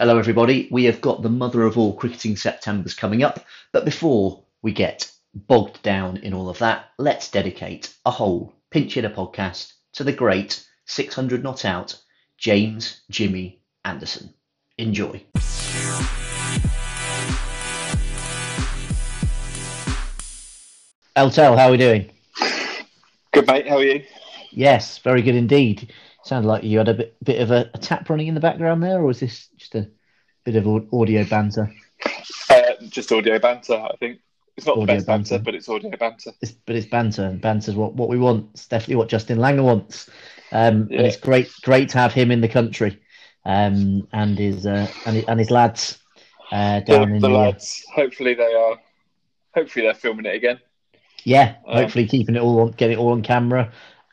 [0.00, 0.66] Hello, everybody.
[0.70, 5.12] We have got the mother of all cricketing Septembers coming up, but before we get
[5.34, 10.10] bogged down in all of that, let's dedicate a whole pinch hitter podcast to the
[10.10, 12.00] great 600 not out
[12.38, 14.32] James Jimmy Anderson.
[14.78, 15.22] Enjoy.
[21.14, 22.10] Eltel, how are we doing?
[23.34, 24.02] Good mate, how are you?
[24.50, 25.92] Yes, very good indeed.
[26.24, 28.82] Sounded like you had a bit, bit of a, a tap running in the background
[28.82, 29.88] there, or was this just a
[30.44, 31.72] bit of audio banter?
[32.48, 34.20] Uh, just audio banter, I think.
[34.56, 35.44] It's not the Audio best banter, banter.
[35.44, 36.32] but it's audio banter.
[36.42, 38.50] It's, but it's banter, and banter's what, what we want.
[38.52, 40.10] It's definitely what Justin Langer wants.
[40.52, 40.98] Um, Yeah.
[40.98, 43.00] And it's great great to have him in the country,
[43.46, 45.98] um, and his uh, and, his, and his lads
[46.52, 48.76] uh, The, down in the the, lads, hopefully they are.
[49.54, 50.60] Hopefully they're filming it again.
[51.24, 51.54] yeah.
[51.66, 53.72] Um, hopefully keeping it all on, getting it all on camera.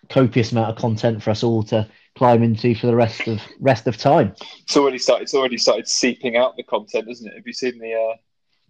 [0.09, 3.88] Copious amount of content for us all to climb into for the rest of rest
[3.88, 4.34] of time.
[4.63, 5.23] It's already started.
[5.23, 7.35] It's already started seeping out the content, isn't it?
[7.35, 8.16] Have you seen the uh,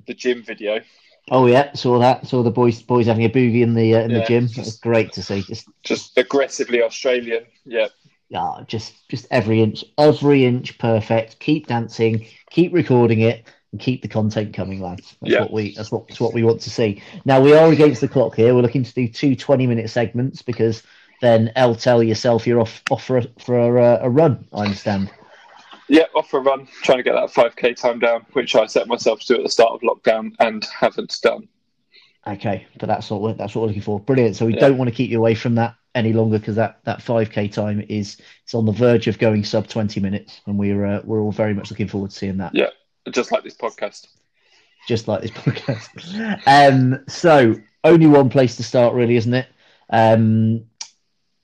[0.07, 0.81] the gym video?
[1.29, 2.27] Oh yeah, saw that.
[2.27, 4.47] Saw the boys boys having a boogie in the uh, in the gym.
[4.47, 5.41] just- It was great to see.
[5.41, 7.45] Just Just aggressively Australian.
[7.65, 7.87] Yeah,
[8.29, 11.39] yeah, just just every inch, every inch perfect.
[11.39, 15.15] Keep dancing, keep recording it, and keep the content coming, lads.
[15.21, 15.41] That's Yeah.
[15.41, 17.01] what we that's what that's what we want to see.
[17.25, 18.55] Now we are against the clock here.
[18.55, 20.83] We're looking to do two 20 minute segments because
[21.21, 24.45] then L tell yourself you're off off for a, for a, a run.
[24.53, 25.11] I understand.
[25.89, 26.03] yeah.
[26.15, 28.87] Off for a run, trying to get that five k time down, which I set
[28.87, 31.47] myself to do at the start of lockdown and haven't done.
[32.25, 33.99] Okay, but that's what we're, that's what we're looking for.
[34.01, 34.35] Brilliant.
[34.35, 34.59] So we Yeah.
[34.59, 37.83] don't want to keep you away from that any longer because that that 5k time
[37.87, 41.31] is it's on the verge of going sub 20 minutes, and we're uh, we're all
[41.31, 42.53] very much looking forward to seeing that.
[42.53, 42.69] Yeah,
[43.11, 44.07] just like this podcast.
[44.87, 46.41] just like this podcast.
[46.45, 49.47] Um, so only one place to start, really, isn't it?
[49.89, 50.65] Um,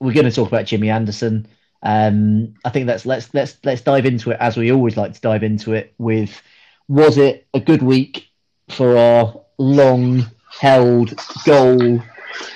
[0.04, 1.48] we're going to talk about Jimmy Anderson.
[1.82, 5.22] Um, I think let's let's let's let's dive into it as we always like to
[5.22, 5.94] dive into it.
[5.98, 6.42] With
[6.88, 8.28] was it a good week
[8.70, 11.14] for our long-held
[11.46, 12.04] goal?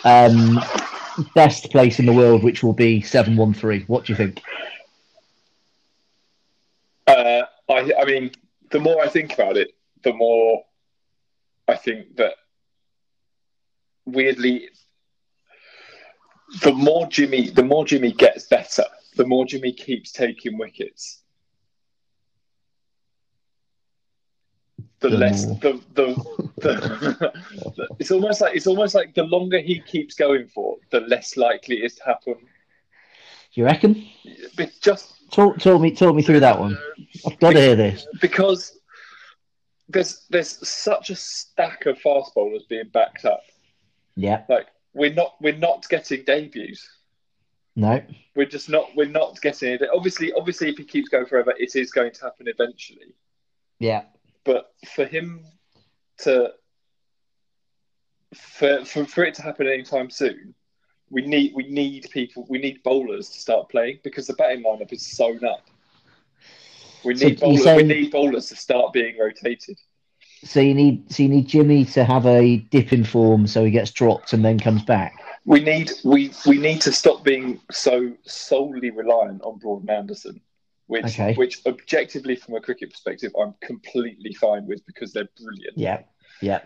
[0.04, 0.60] Um,
[1.34, 3.84] best place in the world, which will be seven one three.
[3.88, 4.42] What do you think?
[7.08, 8.32] Uh, I, I mean,
[8.72, 9.72] the more I think about it,
[10.04, 10.64] the more
[11.68, 12.34] I think that
[14.06, 14.70] weirdly,
[16.62, 18.86] the more Jimmy, the more Jimmy gets better,
[19.16, 21.22] the more Jimmy keeps taking wickets.
[25.00, 25.60] The, The less more.
[25.60, 26.06] the the,
[26.58, 31.38] the it's almost like it's almost like the longer he keeps going for, the less
[31.38, 32.36] likely it is to happen.
[33.54, 34.08] You reckon?
[34.56, 36.78] But just Talk, talk me, talk me through that one.
[37.26, 38.08] I've got to hear this.
[38.22, 38.80] because
[39.90, 43.42] there's there's such a stack of fast bowlers being backed up.
[44.16, 46.88] Yeah, Like we're not we're not getting debuts.
[47.76, 48.02] no,
[48.36, 49.82] We're just not we're not getting it.
[49.94, 53.14] Obviously, obviously, if he keeps going forever, it is going to happen eventually.
[53.80, 54.04] yeah.
[54.44, 55.44] But for him
[56.20, 56.52] to
[58.34, 60.54] for for, for it to happen anytime soon,
[61.10, 64.92] we need we need people we need bowlers to start playing because the batting lineup
[64.92, 65.66] is sewn up.
[67.06, 67.64] We need you're bowlers.
[67.64, 69.78] saying- We need bowlers to start being rotated.
[70.44, 73.72] So you need so you need Jimmy to have a dip in form so he
[73.72, 75.14] gets dropped and then comes back.
[75.46, 80.42] We need we we need to stop being so solely reliant on Broad and Anderson,
[80.88, 81.34] which Okay.
[81.36, 85.78] which objectively from a cricket perspective I'm completely fine with because they're brilliant.
[85.78, 86.02] Yeah,
[86.42, 86.62] yeah,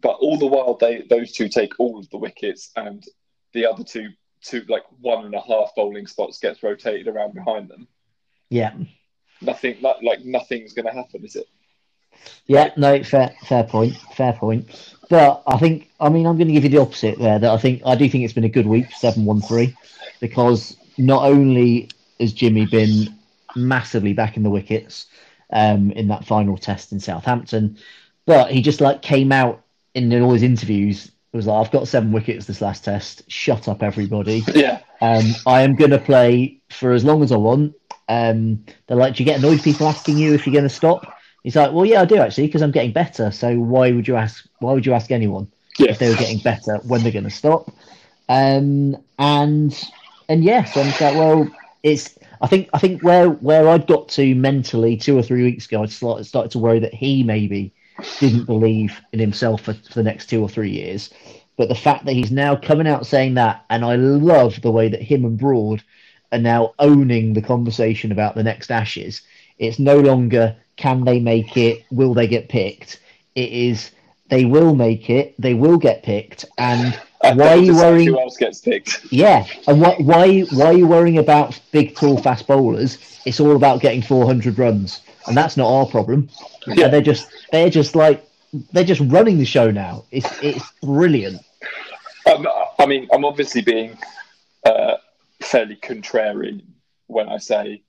[0.00, 3.04] But all the while they those two take all of the wickets and
[3.52, 4.08] the other two
[4.42, 7.86] two like one and a half bowling spots gets rotated around behind them.
[8.48, 8.72] yeah,
[9.42, 11.46] Nothing like, like nothing's going to happen, is it?
[12.46, 12.70] Yeah.
[12.76, 14.68] No, fair, fair point, fair point.
[15.08, 17.38] But I think I mean I'm going to give you the opposite there.
[17.38, 19.76] That I think I do think it's been a good week, seven one three,
[20.20, 21.88] because not only
[22.18, 23.14] has Jimmy been
[23.56, 25.06] massively back in the wickets
[25.52, 27.76] um, in that final test in Southampton,
[28.26, 29.64] but he just like came out
[29.94, 31.06] in all his interviews.
[31.32, 33.22] It was like, I've got seven wickets this last test.
[33.28, 34.42] Shut up, everybody.
[34.54, 37.74] Yeah, Um, I am going to play for as long as I want.
[38.08, 41.19] Um, they're like, do you get annoyed people asking you if you're going to stop?
[41.42, 43.30] He's like, well, yeah, I do actually, because I'm getting better.
[43.30, 44.46] So why would you ask?
[44.58, 45.90] Why would you ask anyone yeah.
[45.90, 47.70] if they were getting better when they're going to stop?
[48.28, 49.90] Um, and
[50.28, 51.48] and yes, and it's like, well,
[51.82, 52.18] it's.
[52.42, 55.82] I think I think where where I'd got to mentally two or three weeks ago,
[55.82, 57.72] I started started to worry that he maybe
[58.18, 61.10] didn't believe in himself for, for the next two or three years.
[61.56, 64.88] But the fact that he's now coming out saying that, and I love the way
[64.88, 65.82] that him and Broad
[66.32, 69.20] are now owning the conversation about the next Ashes.
[69.60, 72.98] It's no longer can they make it, will they get picked?
[73.34, 73.92] It is
[74.30, 78.08] they will make it, they will get picked, and why are you worrying?
[78.08, 79.12] Who else gets picked?
[79.12, 82.98] Yeah, and what, why why are you worrying about big, tall, fast bowlers?
[83.26, 85.02] It's all about getting 400 runs.
[85.26, 86.30] and that's not our problem.
[86.66, 86.84] Yeah.
[86.84, 88.26] And they're just they're just like
[88.72, 90.04] they're just running the show now.
[90.10, 91.40] It's it's brilliant.
[92.26, 92.46] Um,
[92.78, 93.98] I mean, I'm obviously being
[94.64, 94.96] uh,
[95.42, 96.64] fairly contrary
[97.06, 97.82] when I say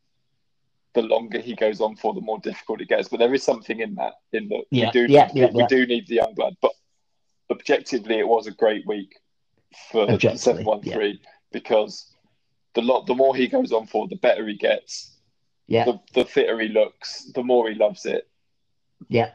[0.94, 3.08] the longer he goes on for, the more difficult it gets.
[3.08, 4.14] But there is something in that.
[4.34, 6.56] In that Yeah, we do, yeah, need, yeah, we do need the young blood.
[6.62, 6.72] But
[7.50, 9.16] objectively, it was a great week
[9.92, 11.22] for seven one three
[11.52, 12.14] because
[12.74, 15.18] the lot, the more he goes on for, the better he gets.
[15.68, 18.28] Yeah, The, the fitter he looks, the more he loves it.
[19.08, 19.32] yeah,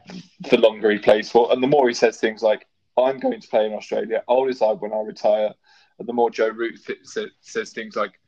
[0.51, 3.47] the longer he plays for, and the more he says things like, "I'm going to
[3.47, 4.23] play in Australia.
[4.29, 5.53] I'll decide when I retire,"
[5.97, 8.19] and the more Joe Root th- says things like,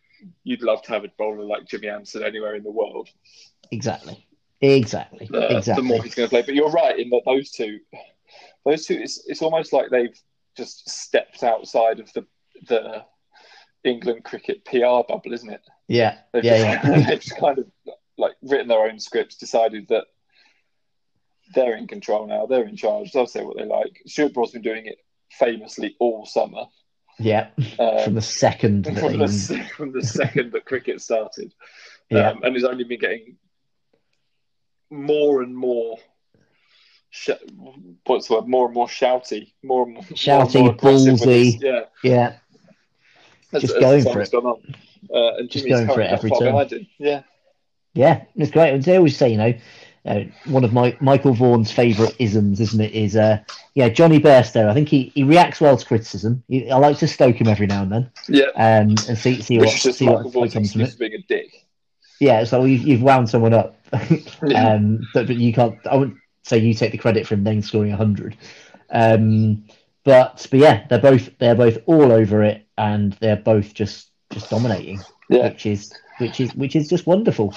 [0.43, 3.09] "You'd love to have a bowler like Jimmy Anderson anywhere in the world,"
[3.71, 4.25] exactly,
[4.61, 5.87] exactly, uh, exactly.
[5.87, 6.41] the more he's going to play.
[6.41, 7.79] But you're right in that those two,
[8.65, 10.19] those two, it's, it's almost like they've
[10.55, 12.25] just stepped outside of the
[12.67, 13.05] the
[13.83, 15.61] England cricket PR bubble, isn't it?
[15.87, 16.99] yeah, They've, yeah, just, yeah.
[17.09, 17.65] they've just kind of
[18.17, 20.05] like written their own scripts, decided that
[21.55, 24.01] they're in control now, they're in charge, they'll say what they like.
[24.05, 24.97] Stuart Broad's been doing it
[25.31, 26.65] famously all summer.
[27.19, 27.49] Yeah.
[27.77, 31.53] Um, From the second that from, the, from the second that cricket started.
[32.09, 33.35] yeah, Um, and has only been getting
[34.89, 35.97] more and more.
[37.11, 37.31] Sh-
[38.05, 38.47] what's the word?
[38.47, 41.59] More and more shouty, more and more Shouty, more, ballsy.
[41.61, 42.35] yeah, yeah,
[43.53, 44.33] as- Just as going for it.
[44.33, 46.51] Uh, and Just going for it every far turn.
[46.51, 46.87] behind him.
[46.99, 47.23] Yeah,
[47.93, 48.23] yeah.
[48.35, 48.73] It's great.
[48.73, 49.53] And they always say, you know,
[50.09, 52.91] uh, one of my Michael Vaughan's favourite isms, isn't it?
[52.93, 53.39] Is uh,
[53.75, 54.67] yeah, Jonny Bairstow.
[54.67, 56.43] I think he, he reacts well to criticism.
[56.47, 58.47] He, I like to stoke him every now and then, yeah.
[58.55, 60.97] um, and see see Which what see Michael what, comes from it.
[60.97, 61.65] being a dick.
[62.19, 63.77] Yeah, so you've, you've wound someone up,
[64.45, 64.73] Yeah.
[64.73, 65.77] um, but, but you can't.
[65.87, 68.35] I wouldn't say you take the credit for him then scoring hundred.
[68.89, 69.65] Um,
[70.03, 74.49] but but yeah, they're both they're both all over it, and they're both just just
[74.49, 75.49] dominating, Yeah.
[75.49, 77.53] which is which is which is just wonderful.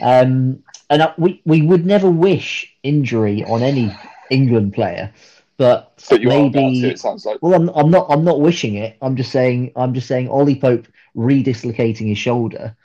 [0.00, 3.90] Um, and we we would never wish injury on any
[4.30, 5.12] England player,
[5.56, 7.38] but, But you are about maybe to, it sounds like.
[7.40, 8.06] well, I'm, I'm not.
[8.10, 8.96] I'm not wishing it.
[9.00, 9.72] I'm just saying.
[9.74, 10.28] I'm just saying.
[10.28, 12.76] Ollie Pope redislocating his shoulder,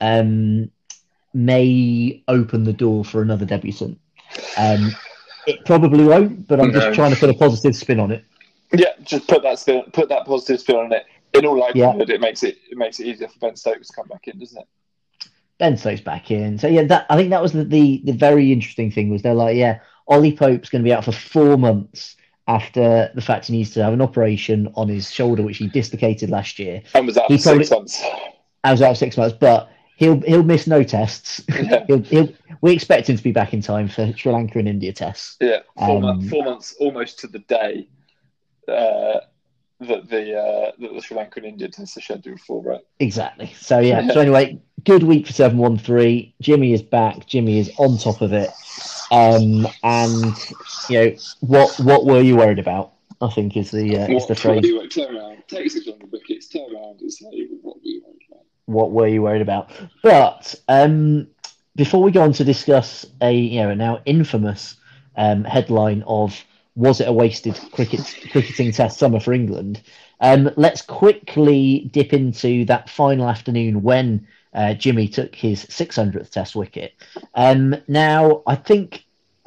[0.00, 0.70] um,
[1.32, 3.98] may open the door for another debutant.
[4.56, 4.90] Um,
[5.46, 8.24] it probably won't, but I'm just trying to put a positive spin on it.
[8.72, 11.06] Yeah, just put that spin, put that positive spin on it.
[11.32, 14.08] In all likelihood, it makes it it makes it easier for Ben Stokes to come
[14.08, 14.66] back in, doesn't it?
[15.58, 16.58] Ben Stokes back in.
[16.58, 19.34] So yeah, that I think that was the, the the very interesting thing was they're
[19.34, 22.16] like, yeah, Ollie Pope's going to be out for four months
[22.48, 26.30] after the fact he needs to have an operation on his shoulder, which he dislocated
[26.30, 26.82] last year.
[26.94, 28.04] And was out He for six probably- months.
[28.64, 31.42] I was out for six months, but he'll he'll miss no tests.
[31.62, 31.84] Yeah.
[31.86, 32.28] he'll, he'll,
[32.60, 35.36] we expect him to be back in time for Sri Lanka and India tests.
[35.40, 37.88] Yeah, four, Um, months, four months, almost to the day
[38.68, 39.20] uh,
[39.80, 42.62] that the uh, that the Sri Lanka and India tests are scheduled for.
[42.62, 42.80] Right?
[43.00, 43.52] Exactly.
[43.60, 44.00] So yeah.
[44.00, 44.12] Yeah.
[44.14, 46.32] So anyway, good week for seven one three.
[46.40, 47.26] Jimmy is back.
[47.26, 48.50] Jimmy is on top of it.
[49.10, 50.34] Um, and
[50.88, 52.92] you know what what were you worried about?
[53.20, 54.64] I think is the uh, is the phrase.
[54.90, 58.16] turn around, take six on the wickets, turn around and say what we want.
[58.66, 59.70] What were you worried about?
[60.02, 61.28] But um,
[61.76, 64.76] before we go on to discuss a you know a now infamous
[65.16, 66.44] um, headline of
[66.74, 68.00] was it a wasted cricket
[68.30, 69.82] cricketing test summer for England?
[70.20, 76.56] Um, let's quickly dip into that final afternoon when uh, Jimmy took his 600th Test
[76.56, 76.94] wicket.
[77.34, 79.04] Um, now, I think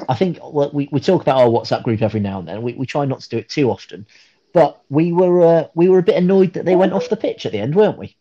[0.08, 2.62] I think well, we, we talk about our WhatsApp group every now and then.
[2.62, 4.06] We, we try not to do it too often,
[4.54, 7.46] but we were uh, we were a bit annoyed that they went off the pitch
[7.46, 8.16] at the end, weren't we?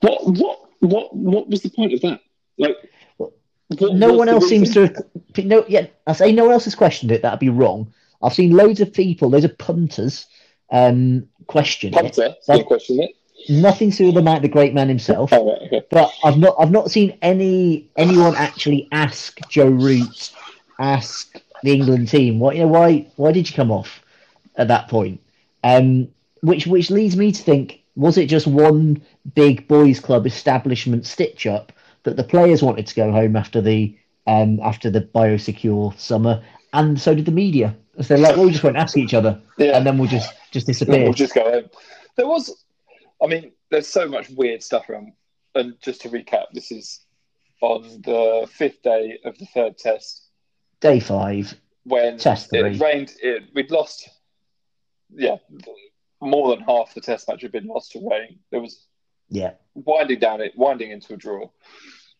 [0.00, 2.20] What what what what was the point of that?
[2.58, 2.76] Like,
[3.78, 6.74] what no one else seems to have, no yeah i say no one else has
[6.74, 10.26] questioned it that'd be wrong i've seen loads of people loads of punters
[10.72, 13.12] um question it Punter didn't question it.
[13.48, 15.82] Nothing to do with the man the great man himself Oh, right, okay.
[15.90, 20.30] but i've not i've not seen any anyone actually ask joe root
[20.78, 24.02] ask the england team what you know why why did you come off
[24.56, 25.20] at that point
[25.64, 26.08] um
[26.42, 29.00] which which leads me to think was it just one
[29.34, 31.72] big boys club establishment stitch up
[32.04, 33.94] that the players wanted to go home after the
[34.26, 36.42] um after the biosecure summer
[36.72, 39.40] and so did the media so they're like well we just won't ask each other
[39.58, 39.76] Yeah.
[39.76, 41.64] and then we'll just just We'll disappear just go home.
[42.16, 42.64] There was,
[43.22, 45.12] I mean, there's so much weird stuff around.
[45.54, 47.00] And just to recap, this is
[47.60, 50.28] on the fifth day of the third test
[50.80, 52.72] day five when Test it three.
[52.72, 53.12] had rained.
[53.20, 54.08] It, we'd lost,
[55.14, 55.36] yeah,
[56.20, 58.38] more than half the test match had been lost to rain.
[58.50, 58.86] There was
[59.28, 61.48] yeah winding down it, winding into a draw.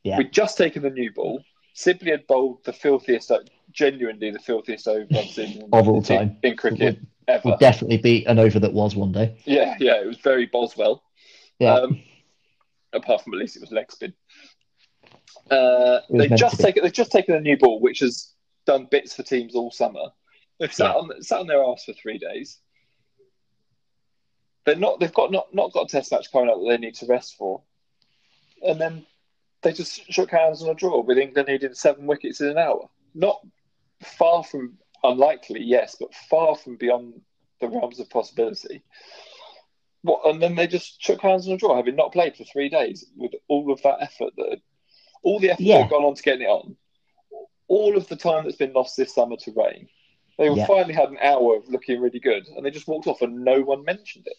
[0.03, 0.19] Yeah.
[0.19, 1.43] We'd just taken the new ball.
[1.75, 3.31] Sibley had bowled the filthiest,
[3.71, 6.37] genuinely the filthiest over I've seen in, Of all time.
[6.43, 7.51] in cricket ever.
[7.51, 11.03] will definitely be an over that was one day Yeah, yeah, it was very Boswell.
[11.59, 12.01] yeah Um,
[12.93, 14.13] apart from at least it was leg spin.
[15.51, 18.33] Uh, they just taken they've just taken a new ball, which has
[18.67, 20.07] done bits for teams all summer.
[20.59, 20.99] They've sat Yeah.
[21.01, 22.59] on sat on their ass for three days.
[24.67, 25.01] They're not.
[25.01, 27.37] They've got not not got a test match coming up that they need to rest
[27.37, 27.63] for,
[28.63, 29.07] and then
[29.63, 32.89] they just shook hands on a draw with England needing seven wickets in an hour.
[33.15, 33.41] Not
[34.03, 37.21] far from unlikely, yes, but far from beyond
[37.61, 38.83] the realms of possibility.
[40.03, 40.21] What?
[40.25, 43.05] And then they just shook hands on a draw, having not played for three days,
[43.17, 44.61] with all of that effort that had,
[45.23, 45.77] all the effort Yeah.
[45.77, 46.77] that had gone on to getting it on,
[47.69, 49.89] all of the time that's been lost this summer to rain.
[50.39, 50.67] They Yeah.
[50.67, 53.61] finally had an hour of looking really good, and they just walked off, and no
[53.61, 54.37] one mentioned it.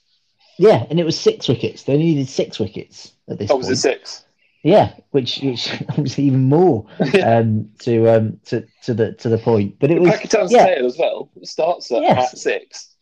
[0.58, 1.84] Yeah, and it was six wickets.
[1.84, 3.78] They needed six wickets at this Oh, was point.
[3.78, 4.26] it six?
[4.64, 6.86] Yeah, which which was even more
[7.24, 9.80] um, to um to, to the to the point.
[9.80, 10.66] But it was Pakistan's yeah.
[10.66, 12.34] tail as well starts at, Yes.
[12.34, 12.96] at six.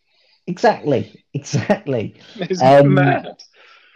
[0.48, 2.16] exactly exactly.
[2.40, 3.44] It's Um, mad.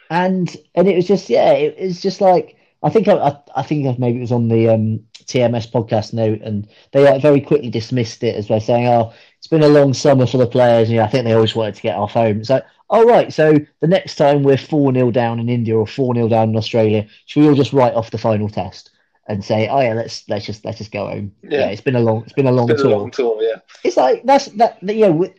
[0.09, 3.63] and and it was just yeah, it, was just like I think I, I, I
[3.63, 7.69] think maybe it was on the um, TMS podcast note, and they like very quickly
[7.69, 10.95] dismissed it as by saying, "Oh, it's been a long summer for the players." And,
[10.95, 12.39] you know, I think they always wanted to get off home.
[12.39, 15.87] It's like, oh right, so the next time we're four 0 down in India or
[15.87, 18.91] four 0 down in Australia, should we all just write off the final test
[19.27, 21.59] and say, "Oh yeah, let's let's just let's just go home." Yeah.
[21.59, 22.97] Yeah, it's been a long it's been a long It's been tour.
[22.97, 23.59] a long tour, yeah.
[23.83, 25.33] It's like that's that you know with,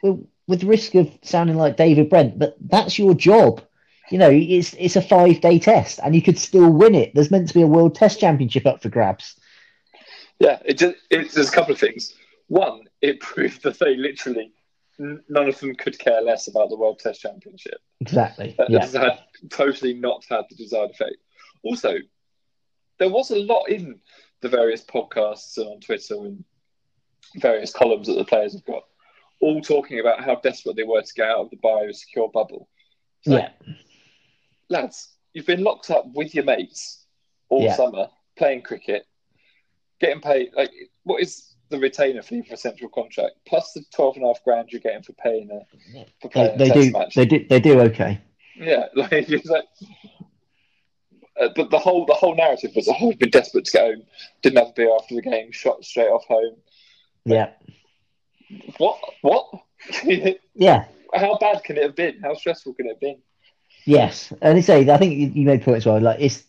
[0.47, 3.63] with risk of sounding like David Brent, but that's your job.
[4.11, 7.15] You know, it's it's a five day test, and you could still win it.
[7.15, 9.37] There's meant to be a World Test Championship up for grabs.
[10.41, 12.15] Yeah, it just it, there's a couple of things.
[12.49, 14.53] One, it proved that they literally
[14.99, 17.79] none of them could care less about the World Test Championship.
[18.01, 18.55] Exactly.
[18.59, 18.87] That Yeah.
[18.87, 19.19] had
[19.51, 21.17] totally not had the desired effect.
[21.65, 21.95] Also,
[23.01, 23.99] there was a lot in
[24.41, 26.45] the various podcasts and on Twitter and
[27.41, 28.85] various columns that the players have got,
[29.41, 32.69] all talking about how desperate they were to get out of the biosecure bubble.
[33.27, 33.75] Like, Yeah.
[34.69, 37.05] lads, you've been locked up with your mates
[37.49, 37.75] all Yeah.
[37.75, 39.07] summer playing cricket,
[40.07, 40.51] getting paid.
[40.57, 40.71] Like,
[41.05, 44.43] what is the retainer fee for a central contract plus the twelve and a half
[44.45, 45.61] grand you're getting for paying a
[46.21, 46.91] for They, playing they test do.
[46.93, 47.15] match?
[47.15, 47.47] They do.
[47.49, 48.21] They do okay.
[48.57, 49.65] Yeah, like it's like.
[51.41, 54.03] Uh, but the whole the whole narrative was, oh, we've been desperate to get home.
[54.43, 55.51] Didn't have a beer after the game.
[55.51, 56.57] Shot straight off home.
[57.25, 57.51] Yeah.
[58.79, 58.99] What?
[59.23, 59.49] What?
[60.57, 60.85] Yeah.
[61.13, 62.21] How bad can it have been?
[62.23, 63.19] How stressful can it have been?
[63.85, 64.33] Yes.
[64.41, 66.01] And they say I think you, you made points well.
[66.01, 66.45] Like it's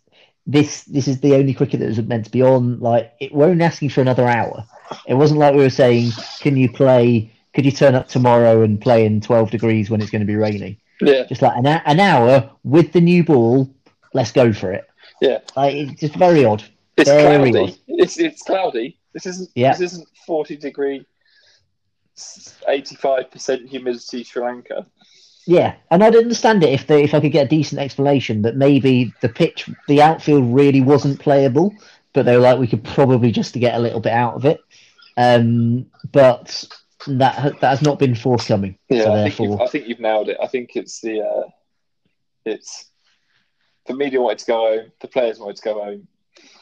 [0.46, 0.84] this.
[0.84, 2.80] This is the only cricket that was meant to be on.
[2.80, 4.66] Like it, we're only asking for another hour.
[5.08, 6.12] It wasn't like we were saying,
[6.42, 7.32] can you play?
[7.54, 10.36] Could you turn up tomorrow and play in 12 degrees when it's going to be
[10.36, 10.78] raining?
[11.02, 13.74] Yeah, just like an, an hour with the new ball.
[14.14, 14.88] Let's go for it.
[15.22, 15.40] yeah.
[15.56, 16.64] Like it's just very odd.
[16.98, 17.74] It's Very cloudy.
[17.74, 17.78] odd.
[17.88, 18.98] It's it's cloudy.
[19.14, 19.50] This isn't.
[19.56, 19.72] Yeah.
[19.74, 21.06] This isn't forty degree,
[22.68, 24.86] eighty five percent humidity Sri Lanka.
[25.46, 28.56] Yeah, and I'd understand it if they, if I could get a decent explanation that
[28.56, 31.74] maybe the pitch, the outfield really wasn't playable,
[32.14, 34.46] but they were like we could probably just to get a little bit out of
[34.46, 34.60] it.
[35.18, 36.66] Um, but
[37.08, 38.78] that that has not been forthcoming.
[38.90, 40.38] Yeah, so I think you've, I think you've nailed it.
[40.42, 41.50] I think it's the uh,
[42.46, 42.90] it's
[43.86, 46.08] the media wanted to go home, the players wanted to go home.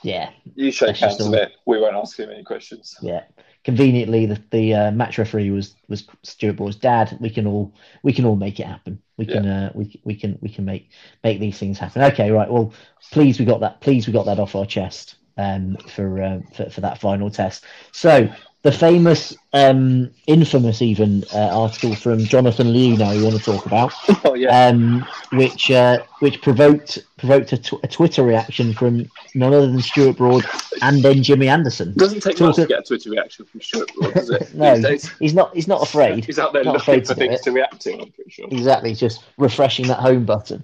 [0.03, 1.53] yeah, You shake hands with it.
[1.65, 2.95] We won't ask him any questions.
[3.01, 3.23] yeah.
[3.63, 7.17] Conveniently, the the uh, match referee was was Stuart Broad's dad.
[7.21, 9.01] We can all we can all make it happen.
[9.17, 10.89] We can uh, we we can we can make
[11.23, 12.01] make these things happen.
[12.01, 12.51] Okay, right.
[12.51, 12.73] Well,
[13.11, 13.79] please we got that.
[13.79, 17.65] Please we got that off our chest um, for, uh, for for that final test.
[17.91, 18.29] So
[18.63, 22.97] the famous, um, infamous even uh, article from Jonathan Liew.
[22.97, 23.93] Now you want to talk about,
[24.25, 29.53] Oh yeah, um, which uh, which provoked provoked a, tw- a Twitter reaction from none
[29.53, 30.45] other than Stuart Broad
[30.81, 31.89] and then Jimmy Anderson.
[31.89, 34.53] it doesn't take much to get a Twitter reaction from Stuart Broad, does it?
[34.55, 34.75] No,
[35.19, 35.53] he's not.
[35.53, 36.23] He's not afraid.
[36.25, 37.43] He's out there Not looking for to things it.
[37.43, 37.93] to react to.
[37.99, 38.47] I'm pretty sure.
[38.49, 40.63] Exactly, just refreshing that home button.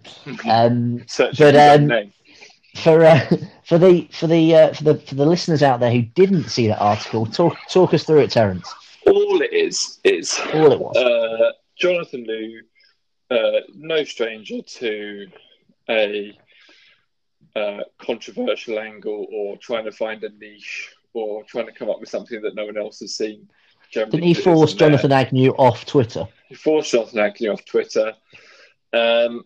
[0.50, 2.14] Um, Searching But, um, name.
[2.84, 3.28] For uh,
[3.64, 6.68] for the for the uh, for the for the listeners out there who didn't see
[6.68, 8.74] that article, talk talk us through it, Terence.
[9.06, 10.96] All it is is All it was.
[10.98, 12.60] uh, Jonathan Liew,
[13.32, 15.28] uh, no stranger to
[15.90, 16.38] a
[17.56, 22.10] uh, controversial angle or trying to find a niche or trying to come up with
[22.10, 23.48] something that no one else has seen.
[23.92, 24.74] Generally, Didn't he force.
[24.74, 26.28] Jonathan Agnew off Twitter?
[26.48, 28.14] He forced Jonathan Agnew off Twitter.
[28.94, 29.46] Um,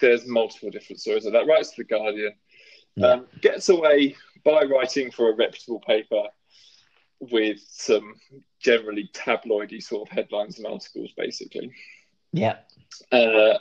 [0.00, 1.46] there's multiple different stories of that.
[1.46, 2.34] Writes to the Guardian.
[2.96, 3.06] Yeah.
[3.08, 6.22] Um, gets away by writing for a reputable paper
[7.20, 8.14] with some
[8.60, 11.72] generally tabloidy sort of headlines and articles, basically.
[12.32, 12.56] Yeah,
[13.12, 13.58] Uh,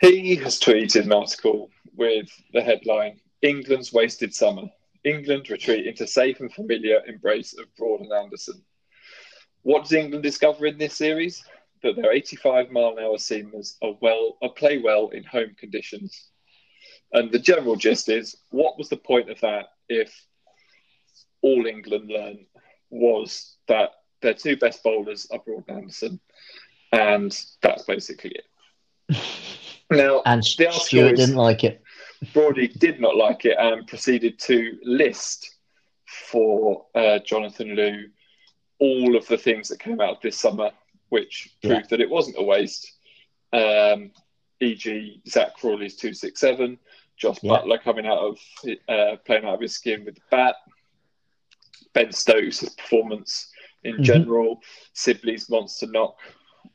[0.00, 4.62] he has tweeted an article with the headline England's Wasted Summer.
[5.04, 8.62] England retreat into safe and familiar embrace of Broad and Anderson.
[9.62, 11.44] What does England discover in this series?
[11.84, 16.28] That their 85 mile an hour seamers are well are play well in home conditions.
[17.12, 20.12] And the general gist is what was the point of that if
[21.42, 22.46] all England learned
[22.90, 23.90] was that
[24.22, 26.20] their two best bowlers are Broad and Anderson,
[26.90, 29.16] and that's basically it.
[29.90, 31.82] Now, And the Stuart is- didn't like it.
[32.32, 35.56] Brody did not like it and proceeded to list
[36.06, 38.04] for uh, Jonathan Liew
[38.80, 40.70] all of the things that came out this summer,
[41.14, 41.74] which Yeah.
[41.76, 42.92] proved that it wasn't a waste.
[43.52, 44.10] Um,
[44.60, 46.76] e.g., Zak Crawley's 267,
[47.16, 47.52] Jos Yeah.
[47.52, 48.38] Buttler coming out of
[48.88, 50.56] uh, playing out of his skin with the bat,
[51.92, 53.52] Ben Stokes' performance
[53.84, 54.02] in Mhm.
[54.04, 54.60] general,
[54.92, 56.16] Sibley's monster knock,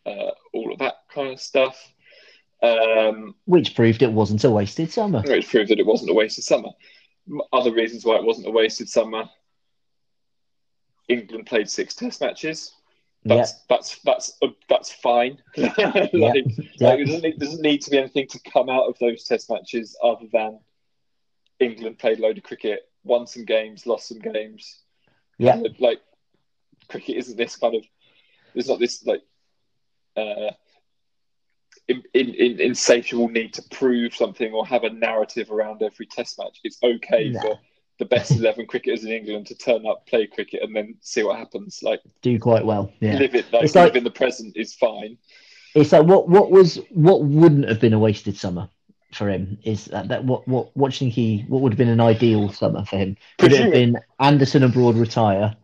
[0.05, 1.75] uh, all of that kind of stuff.
[2.62, 5.22] Um, Which proved it wasn't a wasted summer.
[5.24, 6.69] which proved that it wasn't a wasted summer.
[7.51, 9.29] Other reasons why it wasn't a wasted summer:
[11.10, 12.74] England played six Test matches.
[13.23, 15.38] Yeah, That's that's that's uh, that's fine.
[15.57, 15.75] like,
[16.13, 16.33] yeah,
[16.79, 19.49] like, it doesn't need, doesn't need to be anything to come out of those Test
[19.49, 20.59] matches other than
[21.59, 24.79] England played a load of cricket, won some games, lost some games.
[25.38, 25.99] yeah, Uh, like
[26.88, 27.83] cricket isn't this kind of
[28.53, 29.21] there's not this like
[30.17, 30.49] uh
[31.88, 36.38] in, in, in, insatiable need to prove something or have a narrative around every test
[36.39, 36.59] match.
[36.63, 37.41] It's okay No.
[37.41, 37.59] for
[37.99, 41.37] the best eleven cricketers in England to turn up, play cricket, and then see what
[41.37, 41.79] happens.
[41.83, 42.91] Like do quite well.
[42.99, 43.17] Yeah.
[43.19, 45.17] live it, like, It's like- in the present is fine.
[45.75, 48.67] It's like what what was what wouldn't have been a wasted summer
[49.13, 51.77] for him is that, that what what what do you think he what would have
[51.77, 53.17] been an ideal summer for him?
[53.41, 55.55] Would it have Presumably- been Anderson abroad retire,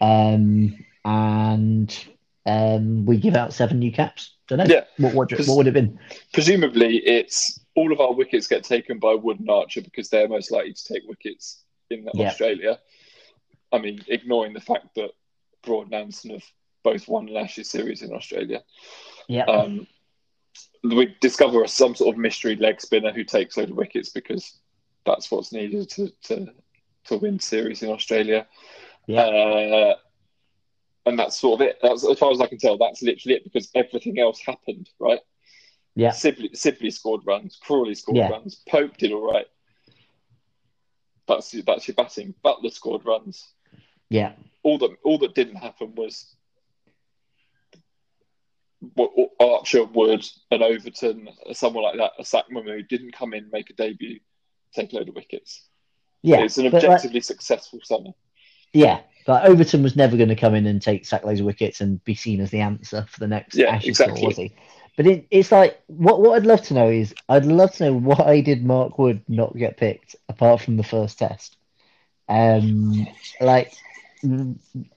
[0.00, 2.04] um, and
[2.46, 4.34] um, we give out seven new caps?
[4.48, 4.64] Don't know.
[4.68, 4.84] Yeah.
[4.98, 5.98] What what, what would it have been?
[6.32, 10.50] Presumably, it's all of our wickets get taken by Wood and Archer because they're most
[10.50, 12.28] likely to take wickets in Yeah.
[12.28, 12.78] Australia.
[13.72, 15.10] I mean, ignoring the fact that
[15.62, 16.44] Broad and Anderson have
[16.82, 18.62] both won an Ashes series in Australia.
[19.28, 19.44] Yeah.
[19.44, 19.86] Um,
[20.82, 24.58] we discover some sort of mystery leg spinner who takes load of wickets because
[25.06, 26.52] that's what's needed to to,
[27.04, 28.46] to win series in Australia.
[29.06, 29.22] Yeah.
[29.22, 29.94] Uh,
[31.06, 31.78] and that's sort of it.
[31.82, 35.20] That's, as far as I can tell, that's literally it because everything else happened, right?
[35.94, 36.10] Yeah.
[36.12, 37.58] Sibley, Sibley scored runs.
[37.62, 38.28] Crawley scored Yeah.
[38.30, 38.62] runs.
[38.68, 39.46] Pope did all right.
[41.28, 42.34] That's that's your batting.
[42.44, 43.48] Buttler scored runs.
[44.08, 44.32] yeah.
[44.64, 46.34] All that all that didn't happen was
[49.40, 53.74] Archer, Wood, and Overton, someone like that, a Sack Mahmood didn't come in, make a
[53.74, 54.18] debut,
[54.74, 55.68] take a load of wickets.
[56.22, 56.40] Yeah.
[56.42, 58.10] it's an but, like, objectively successful summer.
[58.72, 59.00] yeah.
[59.24, 62.02] But Overton was never going to come in and take sack loads of wickets and
[62.02, 64.20] be seen as the answer for the next Yeah, Ashes exactly.
[64.20, 64.52] tour, was he?
[64.96, 67.94] But it, it's like what what I'd love to know is I'd love to know
[67.98, 71.56] why did Mark Wood not get picked apart from the first test.
[72.28, 73.06] Um,
[73.40, 73.72] like,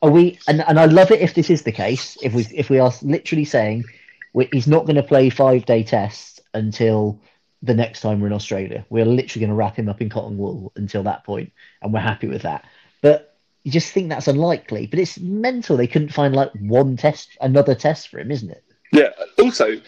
[0.01, 0.39] are we?
[0.47, 2.17] And, and I love it if this is the case.
[2.21, 3.85] If we if we are literally saying
[4.33, 7.21] we, he's not going to play five day tests until
[7.63, 10.37] the next time we're in Australia, we're literally going to wrap him up in cotton
[10.37, 12.65] wool until that point, and we're happy with that.
[13.01, 14.87] But you just think that's unlikely.
[14.87, 15.77] But it's mental.
[15.77, 18.63] They couldn't find like one test, another test for him, isn't it?
[18.95, 19.09] Yeah.
[19.39, 19.81] Also,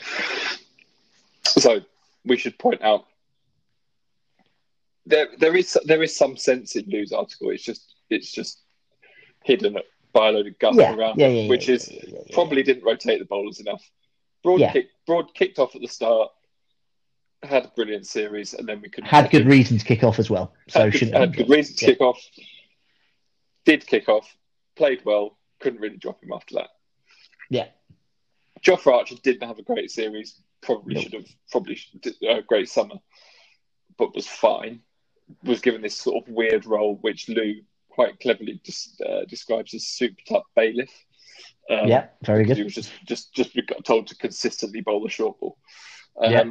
[1.44, 1.82] so
[2.26, 3.06] we should point out
[5.06, 7.50] there there is there is some sense in Liew's article.
[7.52, 8.62] It's just it's just
[9.44, 9.78] hidden
[10.14, 11.90] by a load of guff Yeah, around, yeah, yeah, which is
[12.34, 13.84] probably didn't rotate the bowlers enough.
[14.44, 16.32] Broad kick, Broad kicked off at the start,
[17.44, 20.30] had a brilliant series, and then we couldn't had good reason to kick off as
[20.30, 20.54] well.
[20.68, 22.20] So had good, had good reason to kick off.
[23.66, 24.36] Did kick off,
[24.76, 26.70] played well, couldn't really drop him after that.
[27.50, 27.68] Yeah.
[28.64, 30.42] Jofra Archer didn't have a great series.
[30.62, 31.04] Probably Nope.
[31.04, 31.26] should have.
[31.52, 31.80] Probably
[32.28, 32.96] a great summer,
[33.98, 34.82] but was fine.
[35.44, 39.86] Was given this sort of weird role, which Liew quite cleverly dis, uh, describes as
[39.88, 40.92] souped up bailiff.
[41.70, 42.58] Um, Yeah, very good.
[42.58, 45.58] He was just just just got told to consistently bowl the short ball.
[46.22, 46.44] Um, Yeah.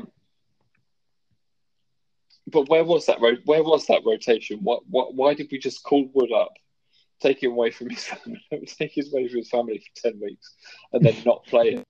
[2.49, 3.21] But where was that?
[3.21, 4.61] ro- Where was that rotation?
[4.63, 4.83] What?
[4.89, 5.15] What?
[5.15, 6.53] Why did we just call Wood up,
[7.21, 10.55] take him away from his family, take his away from his family for ten weeks,
[10.93, 11.83] and then not play him?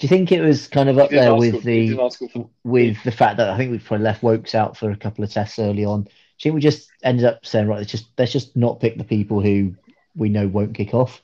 [0.00, 2.28] Do you think it was kind of up He did an there with he the
[2.32, 5.22] for- with the fact that I think we've probably left Woakes out for a couple
[5.22, 6.04] of tests early on?
[6.04, 8.96] Do you think we just ended up saying right, let's just let's just not pick
[8.96, 9.74] the people who
[10.16, 11.20] we know won't kick off?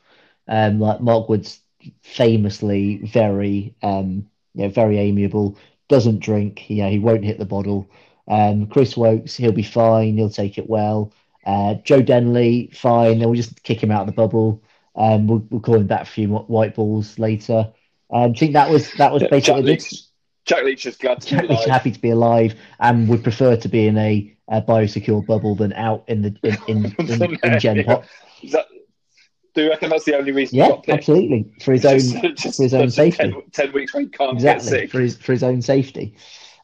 [0.47, 1.61] Um, like Mark Wood's
[2.03, 5.57] famously very um, you know, very amiable,
[5.89, 7.89] doesn't drink, you know, he won't hit the bottle.
[8.29, 11.13] Um, Chris Woakes, he'll be fine, he'll take it well.
[11.47, 14.63] Uh, Joe Denley, fine, then we'll just kick him out of the bubble.
[14.97, 17.73] Um, we'll, we'll call him back for a few white balls later.
[18.13, 20.03] Um, I think that was that was Yeah, basically Jack Leach,
[20.45, 21.69] Jack Leach is glad to be Jack Leach alive.
[21.71, 25.73] happy to be alive and would prefer to be in a, a biosecure bubble than
[25.73, 28.05] out in the in in, in, in Gen Pop.
[28.53, 28.67] That,
[29.55, 32.63] do you reckon that's the only reason Yeah, absolutely for his own Just- just- for
[32.63, 33.31] his own safety.
[33.33, 34.91] 10, 10 weeks where he can't exactly get sick.
[34.91, 36.15] for his for his own safety.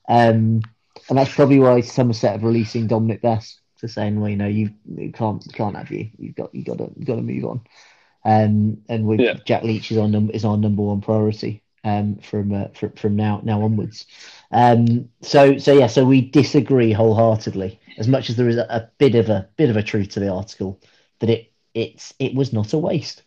[0.08, 0.60] Um,
[1.08, 4.70] and that's probably why Somerset are releasing Dominic Bess to saying, well, you know, you,
[4.94, 6.10] you can't can't have you.
[6.18, 7.62] You've got you got to got to move on.
[8.24, 9.34] Um, and with Yeah.
[9.44, 13.16] Jack Leach is our number is our number one priority um, from uh, from from
[13.16, 14.06] now now onwards.
[14.52, 17.80] Um, so so yeah, so we disagree wholeheartedly.
[17.98, 20.20] As much as there is a, a bit of a bit of a truth to
[20.20, 20.80] the article
[21.18, 23.22] that it it's it was not a waste.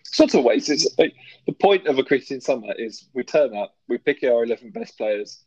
[0.00, 0.70] It's not a waste.
[0.70, 1.14] It's like,
[1.46, 4.96] the point of a cricketing summer is we turn up, we pick our eleven best
[4.96, 5.44] players,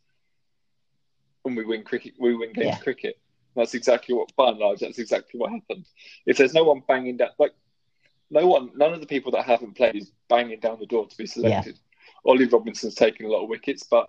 [1.44, 2.14] and we win cricket.
[2.18, 2.76] We win games Yeah.
[2.76, 3.18] of cricket.
[3.56, 5.84] That's exactly what, by and large, that's exactly what happened.
[6.26, 7.52] If there's no one banging down, like
[8.32, 11.16] no one, none of the people that haven't played is banging down the door to
[11.16, 11.78] be selected.
[12.24, 14.08] Ollie Robinson's taken a lot of wickets, but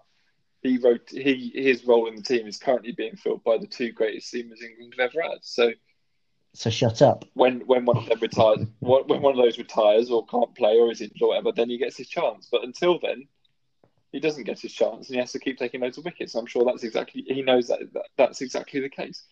[0.62, 3.92] he wrote he his role in the team is currently being filled by the two
[3.92, 5.40] greatest seamers England have ever had.
[5.42, 5.72] So
[6.54, 7.26] So shut up.
[7.34, 10.78] when when one of them retires, when when one of those retires or can't play
[10.78, 12.48] or is injured or whatever, then he gets his chance.
[12.50, 13.28] But until then,
[14.14, 16.36] he doesn't get his chance, and he has to keep taking loads of wickets.
[16.36, 19.24] I'm sure that's exactly he knows that, that that's exactly the case.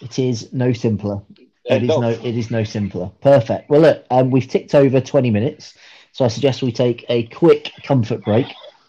[0.00, 1.22] It is no simpler.
[1.64, 3.10] It is no it is no simpler.
[3.20, 3.70] Perfect.
[3.70, 5.74] Well look, um, we've ticked over twenty minutes,
[6.12, 8.46] so I suggest we take a quick comfort break,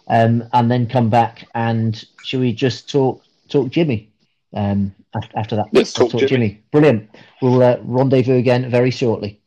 [0.07, 4.09] um, and then come back and should we just talk talk Jimmy?
[4.55, 4.93] Um,
[5.36, 6.63] after that, Let's talk Jimmy.
[6.71, 7.09] Brilliant.
[7.41, 9.39] We'll uh, rendezvous again very shortly.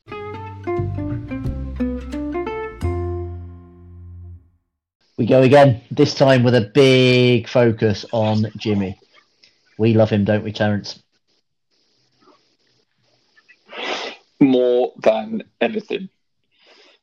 [5.18, 5.80] We go again.
[5.90, 8.98] This time with a big focus on Jimmy.
[9.78, 11.02] We love him, don't we, Terence?
[14.40, 16.08] More than anything.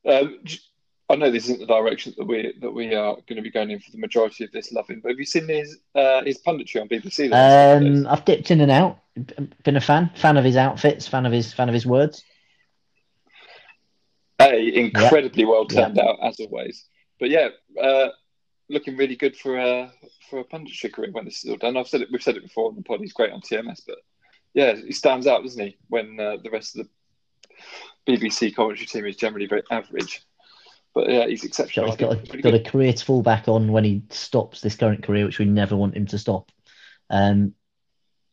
[0.07, 0.39] Um,
[1.09, 3.71] I know this isn't the direction that we that we are going to be going
[3.71, 6.81] in for the majority of this loving, but have you seen his uh, his punditry
[6.81, 7.17] on BBC?
[7.17, 8.07] the last couple of Um.
[8.07, 8.99] I've dipped in and out.
[9.63, 12.23] Been a fan, fan of his outfits, fan of his fan of his words.
[14.41, 16.85] A incredibly well turned out as always,
[17.19, 17.49] but yeah,
[17.81, 18.09] uh,
[18.69, 19.91] looking really good for a
[20.29, 21.77] for a punditry career when this is all done.
[21.77, 23.01] I've said it, we've said it before on the pod.
[23.01, 23.97] He's great on TMS, but
[24.53, 25.77] yeah, he stands out, doesn't he?
[25.89, 26.89] When uh, the rest of the
[28.07, 30.23] BBC commentary team is generally very average,
[30.93, 31.87] but yeah, he's exceptional.
[31.87, 35.03] He's got a, got a career to fall back on when he stops this current
[35.03, 36.51] career, which we never want him to stop.
[37.09, 37.53] Um,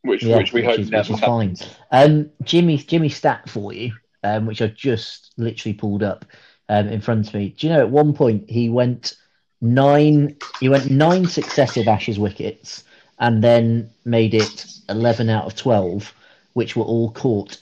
[0.03, 1.55] which yeah, which we hope is, never which is fine.
[1.57, 1.77] happens.
[1.91, 3.93] Um, Jimmy, Jimmy stat for you,
[4.25, 6.25] um, which I've just literally pulled up
[6.69, 7.51] um, in front of me.
[7.51, 9.15] Do you know at one point he went
[9.61, 10.37] nine?
[10.59, 12.85] He went nine successive Ashes wickets,
[13.19, 16.15] and then made it eleven out of twelve,
[16.55, 17.59] which were all caught.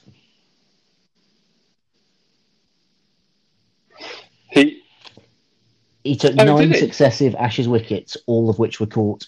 [4.51, 4.83] He
[6.09, 9.27] He took Oh, nine successive Ashes wickets, all of which were caught.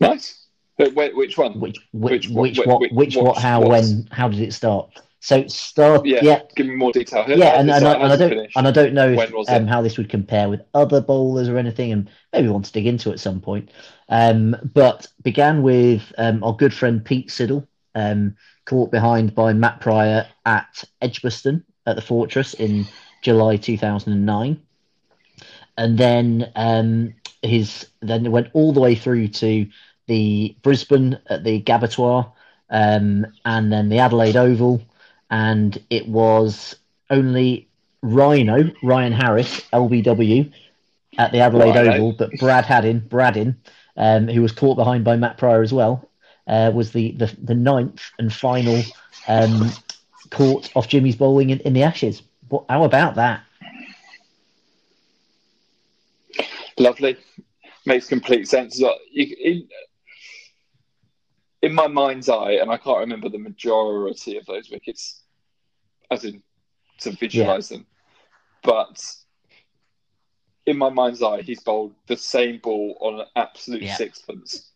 [0.00, 0.46] nice.
[0.76, 1.60] But which one?
[1.60, 4.90] Which, Which which, what- which, which- what, which- what, how, when, how did it start?
[5.20, 7.22] So start, Yeah, yeah, give me more detail.
[7.22, 8.52] How- yeah, and, and, I, and I How did it don't, finish?
[8.56, 11.92] and I don't know if, um, how this would compare with other bowlers or anything,
[11.92, 13.70] and maybe want to dig into at some point.
[14.08, 18.34] Um, but began with um, our good friend Pete Siddle, um,
[18.66, 22.84] caught behind by Matt Prior at Edgbaston at the Fortress in
[23.24, 24.60] July 2009,
[25.78, 29.66] and then um, his then it went all the way through to
[30.06, 32.30] the Brisbane at the Gabbatoir,
[32.70, 34.82] um, and then the Adelaide Oval,
[35.30, 36.76] and it was
[37.10, 37.68] only
[38.02, 40.52] Rhino Ryan Harris LBW
[41.18, 41.92] at the Adelaide Rhino.
[41.94, 43.56] Oval, but Brad Haddin Braddin,
[43.96, 46.08] um, who was caught behind by Matt Prior as well,
[46.46, 48.82] uh, was the, the the ninth and final
[49.28, 49.70] um,
[50.30, 52.22] caught off Jimmy's bowling in, in the Ashes.
[52.54, 53.42] What, how about that?
[56.78, 57.16] Lovely.
[57.84, 58.80] Makes complete sense.
[59.12, 59.66] In,
[61.62, 65.24] in my mind's eye, and I can't remember the majority of those wickets,
[66.12, 66.44] as in
[67.00, 67.86] to visualize them,
[68.62, 69.04] but
[70.64, 73.96] in my mind's eye, he's bowled the same ball on an absolute Yeah.
[73.96, 74.70] sixpence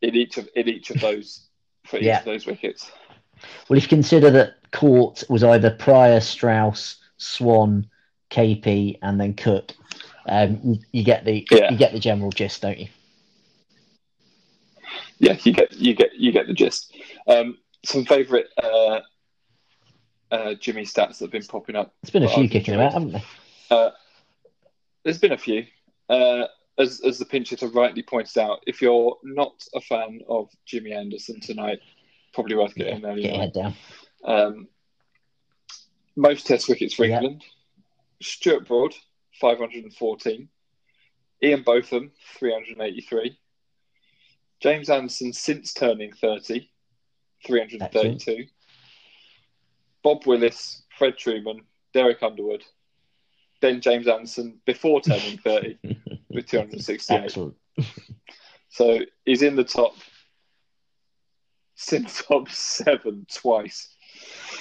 [0.00, 1.48] in each of in each of those
[1.86, 2.18] for each Yeah.
[2.18, 2.90] of those wickets.
[3.68, 7.88] Well, if you consider that caught was either Prior, Strauss, Swann,
[8.30, 9.72] KP, and then Cook,
[10.26, 11.70] um, you, you get the Yeah.
[11.70, 12.88] you get the general gist, don't you?
[15.18, 16.94] Yeah, you get you get you get the gist.
[17.28, 19.00] Um, some favourite uh,
[20.30, 21.94] uh, Jimmy stats that have been popping up.
[22.02, 23.24] It's been a few I've kicking about, haven't they?
[23.70, 23.90] Uh,
[25.04, 25.66] there's been a few.
[26.08, 26.46] Uh,
[26.78, 30.92] as, as the pinch hitter rightly pointed out, if you're not a fan of Jimmy
[30.92, 31.80] Anderson tonight,
[32.34, 33.14] probably worth Yeah, getting there.
[33.16, 33.74] get your head down.
[34.24, 34.68] Um,
[36.16, 37.04] most test wickets for.
[37.04, 37.44] England.
[38.20, 38.94] Stuart Broad,
[39.40, 40.48] 514.
[41.42, 43.36] Ian Botham, 383.
[44.60, 46.70] James Anderson, since turning 30,
[47.44, 48.46] 332.
[50.04, 51.60] Bob Willis, Fred Trueman,
[51.92, 52.64] Derek Underwood.
[53.60, 55.78] Then James Anderson, before turning 30,
[56.28, 57.24] with 268.
[57.24, 57.56] Excellent.
[58.72, 59.92] So he's in the top
[61.74, 63.94] since top seven twice.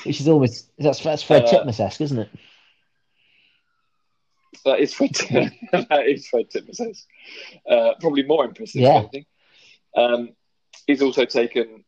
[0.03, 2.29] Which is always that's that's Fred Uh, Titmus esque, isn't it?
[4.65, 5.11] That is Fred.
[5.71, 7.03] that is Fred Titmus.
[7.69, 8.81] Uh, probably more impressive.
[8.81, 8.97] Yeah.
[8.99, 9.27] I think.
[9.95, 10.29] Um,
[10.87, 11.83] he's also taken.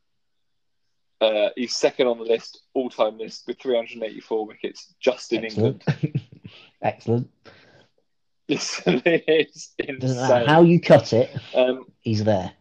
[1.22, 5.82] Uh, he's second on the list, all-time list, with 384 wickets just in Excellent.
[5.88, 6.22] England.
[6.82, 7.30] Excellent.
[8.50, 10.46] It's Doesn't matter insane.
[10.48, 12.52] how you cut it, Um, he's there.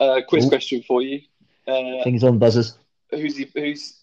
[0.00, 0.48] uh, quiz Ooh.
[0.48, 1.20] question for you.
[1.68, 2.76] Uh, Things on buzzers.
[3.10, 3.50] Who's he?
[3.54, 4.00] Who's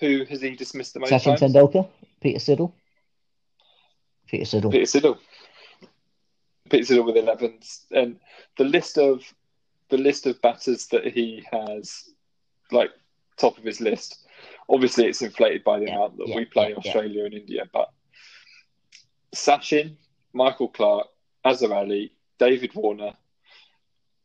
[0.00, 1.40] who has he dismissed the most Sachin times?
[1.40, 1.88] Tendulkar,
[2.20, 2.72] Peter Siddle.
[4.26, 4.70] Peter Siddle.
[4.70, 5.18] Peter Siddle.
[6.70, 7.58] Peter Siddle with 11,
[7.90, 8.18] and
[8.56, 9.22] the list of
[9.90, 12.08] the list of batters that he has,
[12.70, 12.90] like
[13.36, 14.26] top of his list.
[14.68, 16.76] Obviously, it's inflated by the Yeah, amount that yeah, we play yeah.
[16.76, 17.90] Australia and India, but
[19.34, 19.96] Sachin,
[20.32, 21.08] Michael Clarke,
[21.44, 23.12] Azhar Ali, David Warner,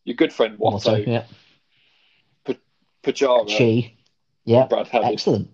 [0.05, 2.55] your good friend Watto, Watto, yeah.
[3.03, 3.96] Pujara, Chi.
[4.47, 4.65] Yeah.
[4.67, 5.11] Brad Haddin.
[5.13, 5.49] Excellent.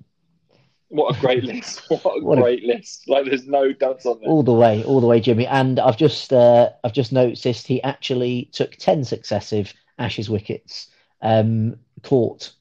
[0.90, 1.82] What a great list!
[1.90, 3.10] What a What a- great list!
[3.10, 4.30] Like, there's no duds on there.
[4.30, 5.48] All the way, all the way, Jimmy.
[5.48, 10.88] And I've just uh, I've just noticed he actually took ten successive Ashes wickets
[11.22, 12.52] um, caught.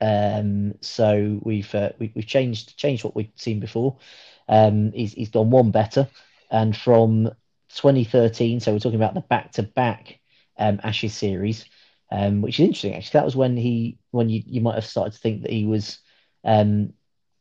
[0.00, 3.96] Um, so we've uh, we, we've changed changed what we've seen before.
[4.48, 6.08] Um, he's he's gone one better,
[6.50, 7.30] and from
[7.74, 10.18] 2013, so we're talking about the back to back
[10.58, 11.66] Ashes series,
[12.10, 13.18] um, which is interesting actually.
[13.18, 15.98] That was when he when you you might have started to think that he was.
[16.44, 16.92] Um,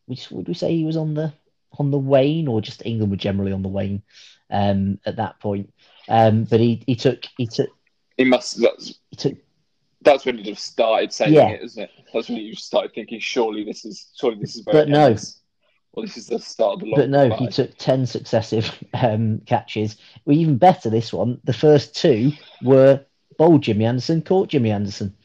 [0.08, 1.34] would would we say he was on the
[1.78, 4.02] on the wane, or just England were generally on the wane
[4.50, 5.74] um, at that point?
[6.08, 7.70] Um, but he he took he took
[8.18, 8.60] He must.
[8.62, 9.34] That's he took
[10.02, 11.50] that's when you'd have started saying Yeah.
[11.50, 11.92] it, isn't it?
[12.14, 15.08] That's when you started thinking, surely this is surely this is very But no.
[15.08, 15.42] ends.
[15.94, 19.40] Well, this is the start of the long But no, he took 10 successive um,
[19.46, 19.98] catches.
[20.26, 21.40] Well, even better, this one.
[21.46, 23.06] The first two were
[23.38, 25.16] bowled Jimmy Anderson, caught Jimmy Anderson.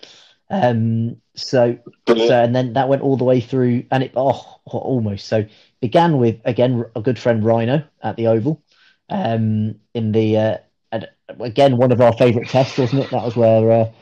[0.51, 2.29] Um, so, Brilliant.
[2.29, 5.27] so, and then that went all the way through, and it, oh, oh, almost.
[5.27, 5.45] So,
[5.81, 8.63] began with, again, a good friend Rhino at the Oval.
[9.09, 10.57] Um, in the, uh,
[10.93, 11.09] and
[11.41, 13.11] again, one of our favourite tests, wasn't it?
[13.11, 13.93] That was where uh,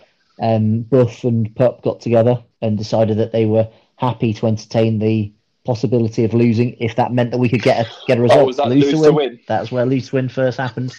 [0.40, 5.32] um, Boof and Pup got together and decided that they were happy to entertain the
[5.64, 8.40] possibility of losing if that meant that we could get a get a result.
[8.40, 9.38] oh, was that lose, lose to win?
[9.48, 10.96] That was where lose to win first happened.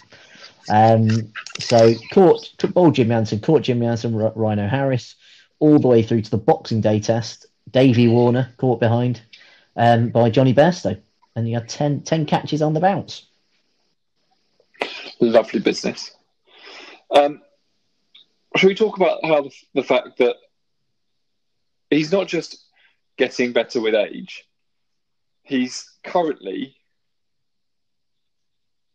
[0.68, 5.16] Um, so caught took ball Jimmy Anderson, caught Jimmy Anderson, Rhino Harris,
[5.58, 7.46] all the way through to the Boxing Day test.
[7.70, 9.22] Davey Warner caught behind
[9.76, 11.00] um, by Jonny Bairstow,
[11.36, 13.26] and you had 10, 10 catches on the bounce.
[15.20, 16.10] Lovely business.
[17.10, 17.42] Um,
[18.56, 20.36] should we talk about how the, the fact that
[21.90, 22.64] he's not just
[23.16, 24.44] getting better with age,
[25.42, 26.76] he's currently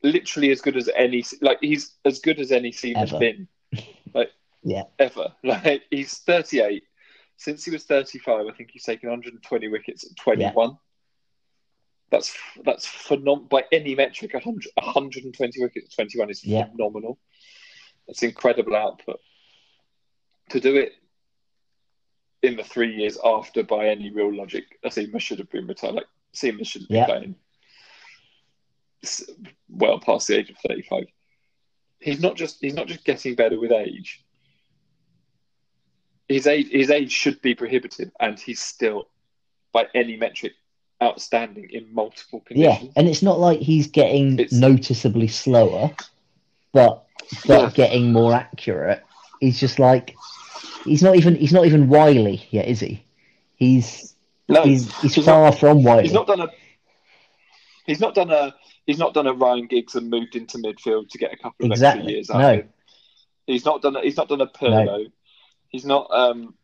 [0.05, 3.19] literally as good as any like he's as good as any seam has Ever.
[3.19, 3.47] been
[4.13, 4.31] like
[4.63, 4.83] Yeah.
[4.99, 5.33] ever.
[5.43, 6.83] Like he's 38
[7.37, 10.77] since he was 35 i think he's taken 120 wickets at 21
[12.09, 16.65] that's that's phenomenal by any metric 100, 120 wickets at 21 is Yeah.
[16.67, 17.17] phenomenal.
[18.07, 19.19] That's incredible output.
[20.51, 20.93] To do it
[22.43, 25.95] in the three years after by any real logic Seamer should have been retired.
[25.95, 27.05] Like Seamer should be Yeah.
[27.07, 27.31] playing.
[27.31, 27.44] s-
[29.69, 31.03] well past the age of 35
[31.99, 34.23] he's not just he's not just getting better with age
[36.27, 39.07] his age his age should be prohibitive and he's still
[39.73, 40.53] by any metric
[41.03, 42.83] outstanding in multiple conditions.
[42.83, 45.91] Yeah, and it's not like he's getting It's- noticeably slower,
[46.71, 47.03] but
[47.45, 47.69] but Yeah.
[47.71, 49.03] getting more accurate.
[49.41, 50.15] He's just like
[50.85, 53.03] he's not even he's not even wily yet, is he?
[53.55, 54.15] He's
[54.47, 56.03] no he's he's he's far from wily.
[56.03, 56.47] he's not done a
[57.85, 58.53] he's not done a
[58.85, 61.71] he's not done a Ryan Giggs and moved into midfield to get a couple of
[61.71, 62.01] Exactly.
[62.01, 62.49] extra years out No.
[62.53, 62.69] of him.
[63.47, 65.11] He's not done a, he's not done a Pirlo.
[65.69, 66.55] He's not um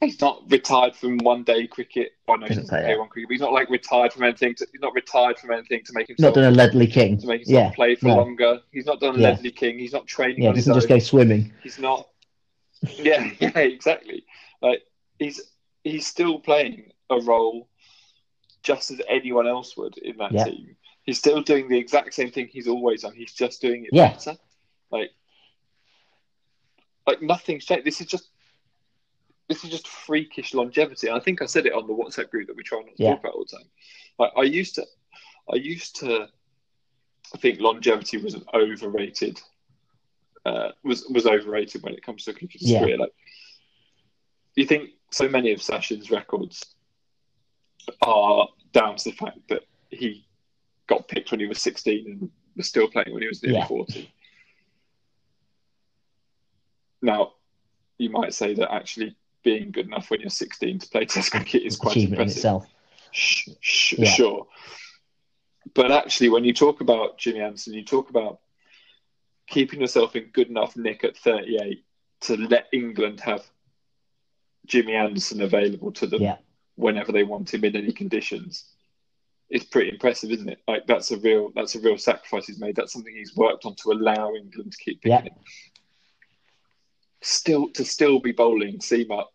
[0.00, 2.12] he's not retired from one day cricket.
[2.26, 2.98] Well, no, he Doesn't doesn't say that.
[2.98, 4.54] one cricket, but he's not like retired from anything.
[4.56, 7.18] To, he's not retired from anything to make not done a Ledley King.
[7.18, 8.16] to make himself Yeah, play for no.
[8.16, 8.60] longer.
[8.70, 9.30] He's not done a Yeah.
[9.30, 9.78] Leslie King.
[9.78, 10.76] He's not training yeah, on doesn't own.
[10.76, 11.52] just go swimming.
[11.62, 12.08] He's not.
[12.96, 14.24] Yeah, yeah, exactly.
[14.62, 14.82] Like
[15.18, 15.40] he's
[15.82, 17.68] he's still playing a role
[18.68, 20.44] just as anyone else would in that Yeah.
[20.44, 20.76] team.
[21.04, 23.14] He's still doing the exact same thing he's always done.
[23.14, 24.12] He's just doing it Yeah.
[24.12, 24.36] better.
[24.90, 25.10] Like,
[27.06, 27.86] like nothing's changed.
[27.86, 28.28] This is just
[29.48, 31.08] this is just freakish longevity.
[31.10, 33.12] I think I said it on the WhatsApp group that we try not to Yeah.
[33.12, 33.70] talk about all the time.
[34.18, 34.86] Like I used to,
[35.50, 36.28] I used to
[37.38, 39.40] think longevity was an overrated.
[40.44, 42.80] Uh, was was overrated when it comes to a Yeah.
[42.80, 42.98] career.
[42.98, 43.14] Like,
[44.56, 46.74] you think so many of Sachin's records
[48.02, 50.26] are down to the fact that he
[50.86, 53.66] got picked when he was 16 and was still playing when he was nearly Yeah.
[53.66, 54.10] 40.
[57.02, 57.32] Now,
[57.98, 61.62] you might say that actually being good enough when you're 16 to play Test cricket
[61.62, 62.36] is quite achievement impressive.
[62.38, 62.66] itself.
[63.12, 64.10] Sh- sh- Yeah.
[64.10, 64.46] Sure.
[65.74, 68.40] But actually, when you talk about Jimmy Anderson, you talk about
[69.46, 71.84] keeping yourself in good enough nick at 38
[72.22, 73.44] to let England have
[74.66, 76.36] Jimmy Anderson available to them Yeah.
[76.78, 78.64] Whenever they want him in any conditions.
[79.50, 80.60] It's pretty impressive, isn't it?
[80.68, 82.76] Like that's a real that's a real sacrifice he's made.
[82.76, 85.22] That's something he's worked on to allow England to keep picking Yeah.
[85.22, 85.32] him.
[87.22, 89.30] Still to still be bowling seam up.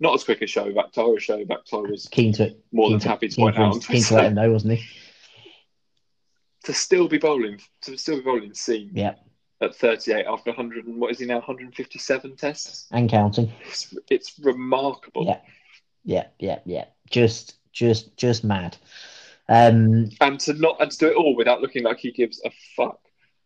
[0.00, 1.16] Not as quick as Shoaib Akhtar.
[1.18, 4.14] Shoaib Akhtar was Keen to more keen than to, happy to point out keen to
[4.14, 4.84] let him know, wasn't he?
[6.64, 9.14] to still be bowling to still be bowling seam Yeah,
[9.60, 13.50] at 38 after 100 and what is he now 157 tests and counting.
[13.66, 15.40] it's, it's remarkable Yeah.
[16.04, 16.86] Yeah, yeah, yeah.
[17.10, 18.76] Just, just, just mad.
[19.48, 22.50] Um, and to not and to do it all without looking like he gives a
[22.76, 22.98] fuck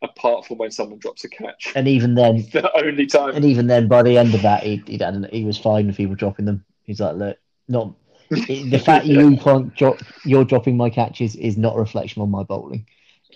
[0.03, 3.67] apart from when someone drops a catch and even then, the only time and even
[3.67, 5.01] then, by the end of that, he he,
[5.33, 6.65] he was fine with people dropping them.
[6.85, 7.95] He's like, look, not
[8.29, 12.43] the fact you can't drop, you're dropping my catches is not a reflection on my
[12.43, 12.87] bowling.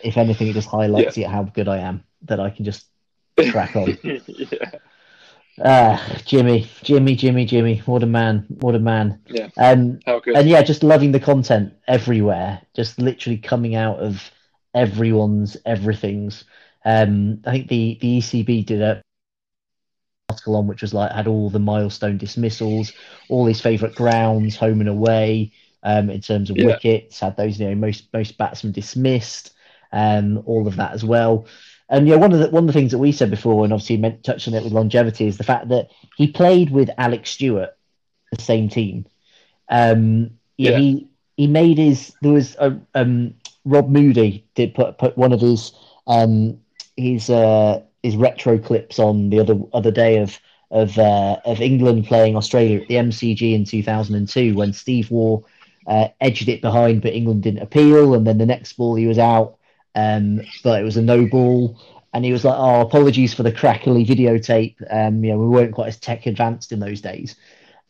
[0.04, 2.86] If anything, it just highlights it how good I am that I can just
[3.50, 3.98] crack on.
[4.02, 4.70] yeah
[5.62, 9.20] Ah, Jimmy, Jimmy, Jimmy, Jimmy, what a man, what a man.
[9.26, 9.48] Yeah.
[9.58, 14.30] Um, good and yeah, just loving the content everywhere, just literally coming out of
[14.74, 16.44] everyone's everything's.
[16.84, 19.02] Um, I think the the ECB did a
[20.30, 22.92] article on which was like had all the milestone dismissals,
[23.28, 26.64] all his favourite grounds, home and away, um, in terms of Yeah.
[26.66, 29.52] wickets, had those you know most most batsmen dismissed,
[29.92, 31.46] um, all of that as well.
[31.90, 33.96] And yeah, one of the one of the things that we said before, and obviously
[33.96, 37.76] meant touched on it with longevity, is the fact that he played with Alex Stewart,
[38.32, 39.06] the same team.
[39.68, 40.78] Um, yeah, Yeah.
[40.78, 42.12] he he made his.
[42.22, 45.72] There was a um, Rob Moody did put put one of his
[46.06, 46.58] um
[46.96, 50.38] his uh his retro clips on the other other day of
[50.70, 55.42] of uh, of England playing Australia at the MCG in 2002 when Steve Waugh
[55.86, 59.18] uh, edged it behind, but England didn't appeal, and then the next ball he was
[59.18, 59.56] out,
[59.94, 61.78] um, but it was a no ball.
[62.12, 64.76] And he was like, "Oh, apologies for the crackly videotape.
[64.90, 67.36] Um, you know, we weren't quite as tech advanced in those days."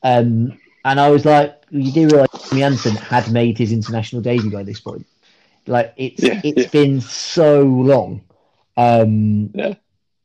[0.03, 4.51] Um, and I was like, "You do realise Jimmy Anderson had made his international debut
[4.51, 5.07] by this point?
[5.67, 6.67] Like, it's Yeah, it's yeah.
[6.67, 8.23] been so long."
[8.77, 9.75] Um, Yeah.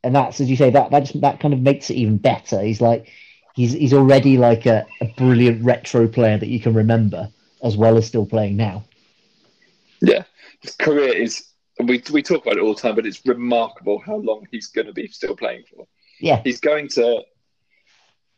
[0.02, 2.62] and that's as you say that that just that kind of makes it even better.
[2.62, 3.08] He's like,
[3.52, 7.30] he's he's already like a, a brilliant retro player that you can remember
[7.62, 8.84] as well as still playing now.
[10.00, 10.24] yeah
[10.60, 11.44] his career is
[11.84, 14.86] we, we talk about it all the time but it's remarkable how long he's going
[14.86, 15.86] to be still playing for.
[16.20, 17.22] Yeah, he's going to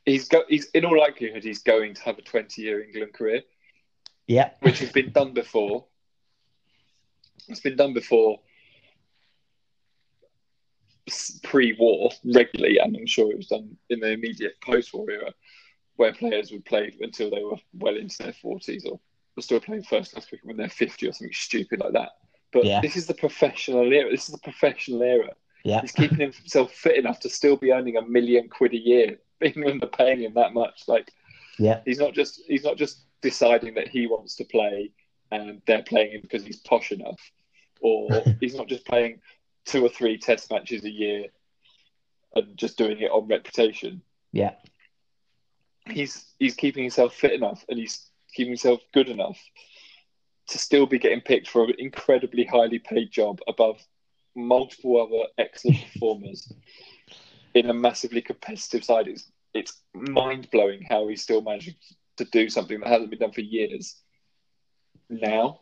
[0.05, 3.43] he's go he's in all likelihood he's going to have a 20 year England career.
[4.27, 5.87] Yeah, which has been done before.
[7.49, 8.41] It's been done before
[11.43, 15.33] pre-war regularly and I'm sure it was done in the immediate post-war era
[15.97, 19.01] where players would play until they were well into their 40s or
[19.35, 22.11] were still playing first class cricket when they're 50 or something stupid like that
[22.53, 22.81] but Yeah.
[22.81, 25.31] this is the professional era this is the professional era
[25.65, 29.19] yeah, He's keeping himself fit enough to still be earning a million quid a year.
[29.41, 30.85] England are paying him that much.
[30.87, 31.13] Like
[31.59, 34.93] yeah, he's not just he's not just deciding that he wants to play
[35.33, 37.21] and they're playing him because he's posh enough,
[37.81, 38.09] or
[38.41, 39.21] he's not just playing
[39.67, 41.27] two or three Test matches a year
[42.37, 44.01] and just doing it on reputation.
[44.33, 44.55] yeah,
[45.91, 49.39] He's he's keeping himself fit enough and he's keeping himself good enough
[50.49, 53.81] to still be getting picked for an incredibly highly paid job above
[54.35, 56.53] multiple other excellent performers
[57.55, 59.09] in a massively competitive side.
[59.09, 61.75] It's it's mind blowing how he's still managing
[62.17, 63.97] to do something that hasn't been done for years.
[65.09, 65.61] Now,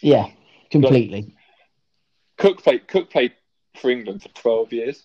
[0.00, 0.28] yeah,
[0.70, 1.34] completely.
[2.38, 3.32] Cook played Cook played
[3.80, 5.04] for England for twelve years.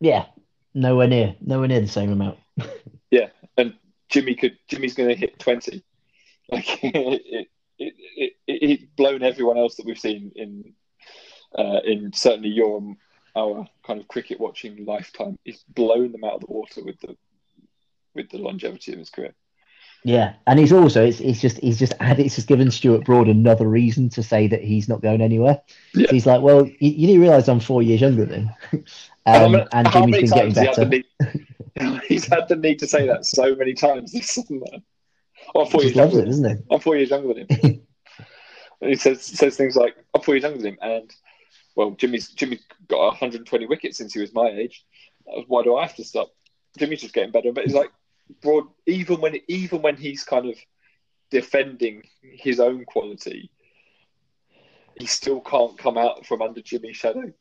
[0.00, 0.26] Yeah,
[0.74, 2.38] nowhere near, nowhere near the same amount.
[3.12, 3.74] Yeah, and
[4.08, 5.82] Jimmy could Jimmy's going to hit twenty.
[6.48, 7.48] Like it,
[8.20, 10.74] it, it, it, blown everyone else that we've seen in
[11.58, 12.94] uh, in certainly your
[13.36, 15.38] our kind of cricket watching lifetime.
[15.44, 17.16] He's blown them out of the water with the
[18.14, 19.34] with the longevity of his career.
[20.04, 23.28] Yeah, and he's also it's, it's just he's just added it's just given Stuart Broad
[23.28, 25.60] another reason to say that he's not going anywhere.
[25.94, 26.06] Yeah.
[26.06, 28.84] So he's like, well, you, you do realise I'm four years younger than him,
[29.26, 30.88] um, and Jimmy's been getting times he had better.
[30.88, 34.66] need- he's had the need to say that so many times this summer.
[35.54, 36.64] Oh, I'm four He years loves younger it, doesn't he?
[36.70, 37.82] I'm four years younger than him.
[38.80, 41.14] and he says says things like, "I'm four years younger than him," and
[41.76, 44.84] well, Jimmy's Jimmy's got 120 wickets since he was my age.
[45.46, 46.28] Why do I have to stop?
[46.78, 47.90] Jimmy's just getting better, but he's like
[48.42, 48.64] broad.
[48.86, 50.56] Even when even when he's kind of
[51.30, 53.50] defending his own quality,
[54.98, 57.32] he still can't come out from under Jimmy's shadow.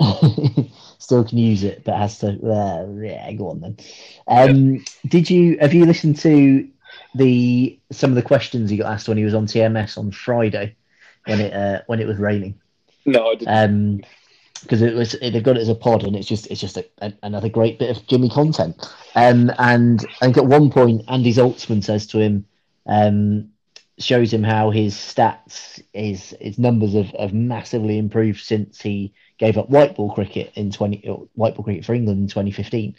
[0.98, 2.28] still can use it, but has to.
[2.28, 3.76] Uh, yeah, go on then.
[4.26, 6.68] Um, Did you have you listened to
[7.14, 10.76] the some of the questions he got asked when he was on TMS on Friday
[11.26, 12.60] when it uh, when it was raining?
[13.04, 13.48] No, I didn't.
[13.48, 14.00] Um,
[14.62, 16.84] because it was they've got it as a pod and it's just it's just a,
[16.98, 18.76] a, another great bit of Jimmy content.
[19.14, 22.46] Um, and I think at one point Andy Zaltzman says to him,
[22.86, 23.50] um,
[23.98, 29.56] shows him how his stats, his his numbers have, have massively improved since he gave
[29.56, 30.98] up white ball cricket in twenty
[31.34, 32.96] white ball cricket for England in twenty fifteen,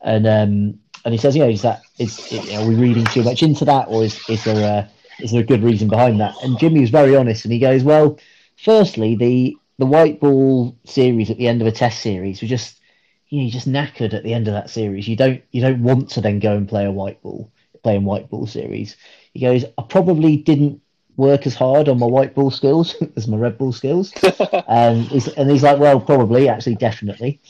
[0.00, 2.18] and um, and he says, you know, is that is
[2.52, 5.46] are we reading too much into that, or is is there a is there a
[5.46, 6.34] good reason behind that?
[6.42, 8.18] And Jimmy was very honest, and he goes, well,
[8.56, 12.80] firstly, the the white ball series at the end of a test series was just
[13.28, 15.08] you know, you're just knackered at the end of that series.
[15.08, 17.50] You don't you don't want to then go and play a white ball,
[17.82, 18.96] play in white ball series.
[19.32, 20.80] He goes, I probably didn't
[21.16, 24.12] work as hard on my white ball skills as my red ball skills.
[24.68, 27.40] um, he's, and he's like, well, probably, actually, definitely.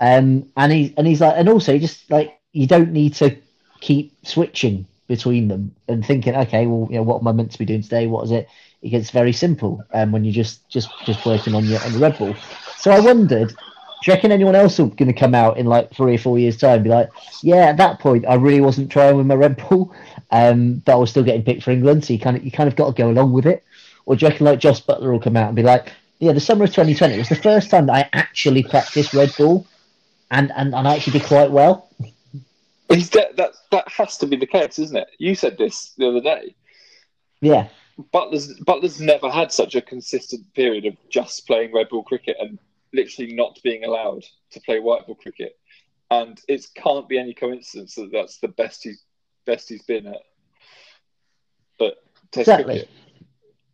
[0.00, 3.36] Um, and he and he's like, and also just like you don't need to
[3.80, 7.58] keep switching between them and thinking, okay, well, you know, what am I meant to
[7.58, 8.06] be doing today?
[8.06, 8.48] What is it?
[8.82, 11.98] It gets very simple um, when you're just just just working on your on the
[11.98, 12.34] red ball.
[12.78, 13.54] So I wondered, do
[14.06, 16.56] you reckon anyone else is going to come out in like three or four years'
[16.56, 17.10] time and be like,
[17.42, 19.94] yeah, at that point I really wasn't trying with my red ball,
[20.30, 22.68] um, but I was still getting picked for England, so you kind of you kind
[22.68, 23.64] of got to go along with it.
[24.06, 26.40] Or do you reckon like Jos Buttler will come out and be like, yeah, the
[26.40, 29.66] summer of 2020 was the first time that I actually practiced red ball,
[30.30, 31.88] and and, and I actually did quite well.
[32.88, 35.08] He's de- that that has to be the case, isn't it?
[35.18, 36.54] You said this the other day.
[37.40, 37.68] Yeah,
[38.12, 42.58] Buttler's Buttler's never had such a consistent period of just playing red ball cricket and
[42.92, 45.58] literally not being allowed to play white ball cricket,
[46.10, 49.02] and it can't be any coincidence that that's the best he's
[49.46, 50.22] best he's been at.
[51.78, 51.96] But
[52.32, 52.74] test exactly.
[52.74, 52.90] cricket,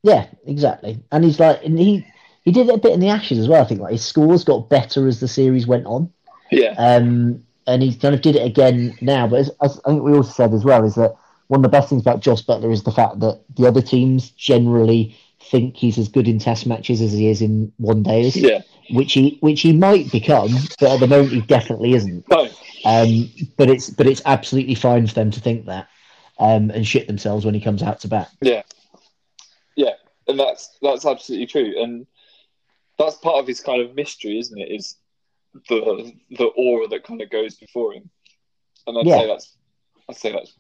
[0.03, 1.03] Yeah, exactly.
[1.13, 2.07] And he's like, and he
[2.45, 3.63] he did it a bit in the Ashes as well.
[3.63, 6.13] I think like his scores got better as the series went on.
[6.51, 9.27] yeah, Um, and he kind of did it again now.
[9.27, 11.15] But as, as I think we also said as well is that
[11.49, 14.31] one of the best things about Jos Buttler is the fact that the other teams
[14.31, 18.63] generally think he's as good in Test matches as he is in one days, yeah,
[18.91, 20.51] which he which he might become,
[20.81, 22.27] but at the moment he definitely isn't.
[22.29, 22.49] no,
[22.85, 25.89] Um, but it's but it's absolutely fine for them to think that
[26.39, 28.31] um, and shit themselves when he comes out to bat.
[28.41, 28.63] yeah,
[29.77, 29.95] yeah,
[30.27, 32.07] and that's that's absolutely true, and
[32.99, 34.71] that's part of his kind of mystery, isn't it?
[34.71, 34.97] Is
[35.69, 38.11] the the aura that kind of goes before him,
[38.87, 39.19] and I'd Yeah.
[39.19, 39.57] say that's
[40.09, 40.53] I'd say that's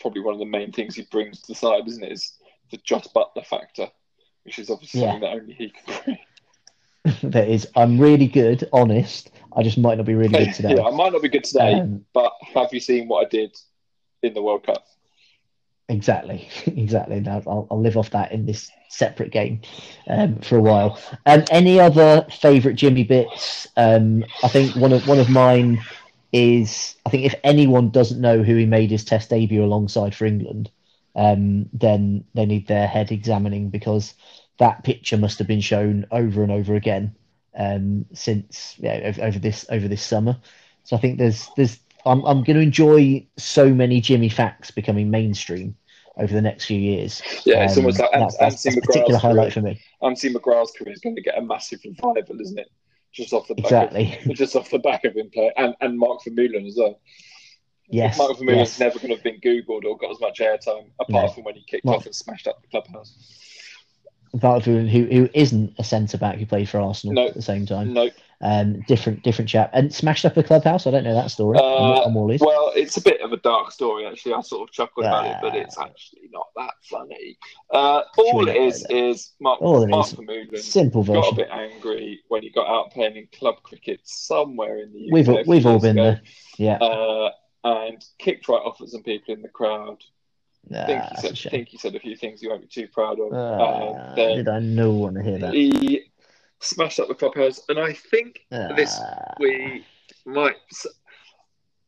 [0.00, 2.12] probably one of the main things he brings to the side, isn't it?
[2.12, 2.38] Is
[2.70, 3.88] the Jos Buttler factor,
[4.44, 5.12] which is obviously Yeah.
[5.12, 6.18] something that only he can bring.
[7.32, 9.30] that is, I'm really good, honest.
[9.56, 10.76] I just might not be really good today.
[10.76, 13.56] yeah, I might not be good today, Um, but have you seen what I did
[14.22, 14.86] in the World Cup?
[15.88, 17.20] Exactly, exactly.
[17.20, 19.60] Now I'll, I'll live off that in this separate game
[20.08, 20.98] um, for a while.
[21.26, 23.66] Um, any other favourite Jimmy bits?
[23.76, 25.82] Um, I think one of one of mine
[26.32, 30.24] is I think if anyone doesn't know who he made his Test debut alongside for
[30.24, 30.70] England,
[31.14, 34.14] um, then they need their head examining because
[34.58, 37.14] that picture must have been shown over and over again
[37.58, 40.38] um, since yeah, over, over this over this summer.
[40.84, 41.76] So I think there's there's
[42.06, 45.76] I'm I'm going to enjoy so many Jimmy facts becoming mainstream
[46.18, 47.22] over the next few years.
[47.46, 49.62] Yeah, it's Um, almost like that's, that's, that's a particular highlight career.
[49.62, 49.80] for me.
[50.02, 52.70] Anthony McGrath's career is going to get a massive revival, isn't it?
[53.12, 54.18] Just off the back Exactly.
[54.26, 56.98] of, just off the back of him playing, and, and Mark Vermeulen as well.
[57.88, 58.16] Yes.
[58.18, 58.80] Mark Vermeulen's yes.
[58.80, 61.28] never going to have been googled or got as much airtime apart No.
[61.28, 63.14] from when he kicked Mark- off and smashed up the clubhouse.
[64.42, 67.26] Mark Vermeulen, who who isn't a centre back who played for Arsenal No.
[67.28, 67.92] at the same time.
[67.92, 68.08] No,
[68.44, 70.88] Um, different different chap and smashed up a clubhouse.
[70.88, 71.58] I don't know that story.
[71.58, 74.34] Uh, well, it's a bit of a dark story actually.
[74.34, 77.38] I sort of chuckled about it, but it's actually not that funny.
[77.70, 80.08] Uh, all it is is Mark, All Mark.
[80.08, 84.78] Vermeulen Simple got a bit angry when he got out playing in club cricket somewhere
[84.78, 85.12] in the UK.
[85.12, 86.02] We've all, we've all been ago.
[86.02, 86.22] there.
[86.58, 86.78] Yeah.
[86.78, 87.30] uh,
[87.64, 90.02] and kicked right off at some people in the crowd.
[90.72, 93.18] I think, he said, think he said a few things you won't be too proud
[93.18, 93.32] of.
[93.32, 95.54] Ah, then did I no want to hear that?
[95.54, 96.11] he
[96.62, 99.84] smashed up the clubhouse, and I think this Ah, we
[100.24, 100.56] might.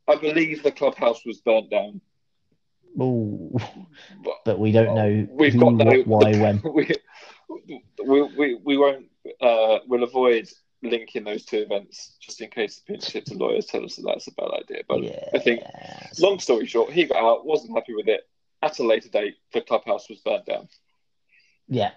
[0.06, 2.00] I believe the clubhouse was burnt down.
[3.00, 3.56] ooh,
[4.44, 5.84] But we don't know we've who, got no.
[6.02, 6.62] what, why, when.
[7.48, 9.06] We, we, we, we won't.
[9.40, 10.48] Uh, we'll avoid
[10.82, 14.26] linking those two events just in case the pinch hitter lawyers tell us that that's
[14.28, 14.82] a bad idea.
[14.88, 15.28] But yeah.
[15.34, 15.62] I think
[16.18, 18.22] Long story short, he got out, wasn't happy with it.
[18.62, 20.68] At a later date, the clubhouse was burnt down.
[21.68, 21.92] Yeah.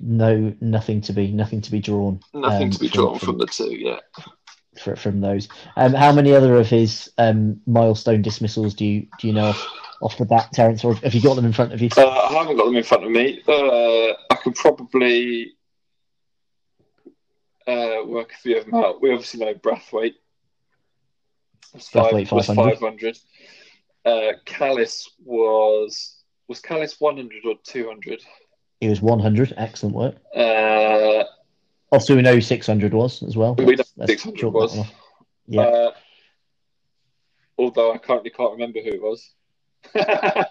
[0.00, 2.20] No, nothing to be, nothing to be drawn.
[2.34, 4.00] Nothing um, to be drawn from the two, yeah.
[4.82, 5.48] fr- from those.
[5.76, 9.68] Um, how many other of his um, milestone dismissals do you do you know off,
[10.02, 11.88] off the bat, Terence, or have you got them in front of you?
[11.96, 13.42] Uh, I haven't got them in front of me.
[13.46, 15.54] Uh, I could probably.
[17.66, 19.00] uh, work a few of them out.
[19.00, 20.14] We obviously know Brathwaite
[21.72, 22.78] was, Brathwaite five, was 500.
[22.78, 23.18] 500.
[24.04, 26.16] Uh, Kallis was
[26.48, 28.20] was Kallis 100 or 200?
[28.82, 29.54] He was 100.
[29.58, 30.16] Excellent work.
[30.34, 31.22] Uh,
[31.92, 33.54] Also, we know who 600 was as well.
[33.54, 34.76] We know Let's- let's 600 was.
[35.46, 35.60] Yeah.
[35.62, 35.90] uh,
[37.56, 39.30] although I currently can't remember who it was.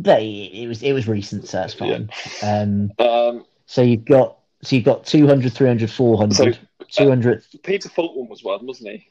[0.00, 2.08] But it was it was recent, so that's fine.
[2.40, 6.54] Um, um, so you've got so you've got 200, 300, 400,
[6.88, 7.44] So, 200.
[7.64, 9.08] Peter Fulton was one, wasn't he?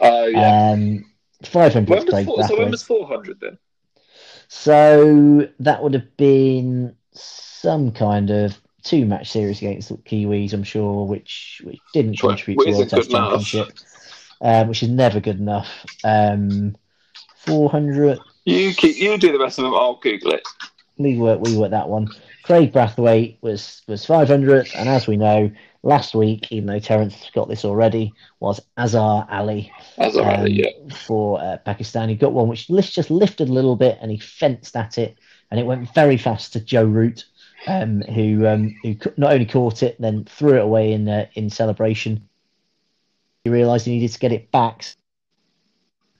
[0.00, 0.70] Oh, yeah.
[0.72, 1.04] um,
[1.44, 3.58] five when hundredth was four, so when was 400 then?
[4.48, 10.64] So that would have been some kind of two match series against the Kiwis, I'm
[10.64, 13.10] sure, which which didn't contribute to the World Test.
[13.10, 13.78] Championship,
[14.40, 15.68] um, which is never good enough.
[16.04, 16.76] Um,
[17.36, 18.18] four hundred.
[18.44, 19.74] You keep, you do the rest of them.
[19.74, 20.42] I'll Google it.
[20.96, 22.08] we worked we worked that one.
[22.44, 25.50] Kraigg Brathwaite was was 500, and as we know,
[25.82, 30.70] last week, even though Terence got this already, was Azhar Ali I um, um, yeah.
[31.06, 32.08] for uh, Pakistan.
[32.08, 35.18] He got one which just lifted a little bit, and he fenced at it,
[35.50, 37.26] and it went very fast to Joe Root,
[37.66, 41.50] um, who um, who not only caught it, then threw it away in uh, in
[41.50, 42.28] celebration.
[43.44, 44.84] He realised he needed to get it back,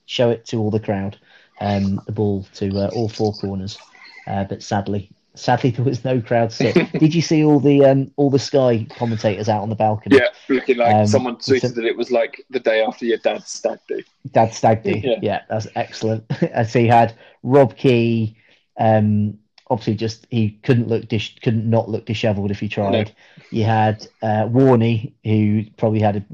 [0.07, 1.19] show it to all the crowd,
[1.61, 3.79] um, the ball to uh, all four corners,
[4.27, 5.11] uh, but sadly.
[5.35, 6.53] Sadly, there was no crowd.
[6.53, 10.17] So, did you see all the um, all the Sky commentators out on the balcony?
[10.17, 13.19] Yeah, looking like Um, someone tweeted so- that it was like the day after your
[13.19, 14.03] dad's stag do.
[14.33, 14.99] Dad Stag do.
[14.99, 15.15] Yeah.
[15.23, 15.41] Yeah.
[15.49, 16.25] that's excellent.
[16.43, 17.15] As he had
[17.45, 18.37] Rob Key,
[18.81, 19.39] um,
[19.71, 23.13] obviously just he couldn't look dish couldn't not look dishevelled if he tried.
[23.51, 26.25] You had uh, Warney, who probably had a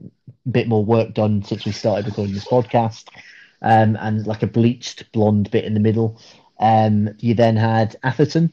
[0.50, 3.08] bit more work done since we started recording this podcast,
[3.62, 6.20] um, and like a bleached blonde bit in the middle.
[6.60, 8.52] Um, you then had Atherton,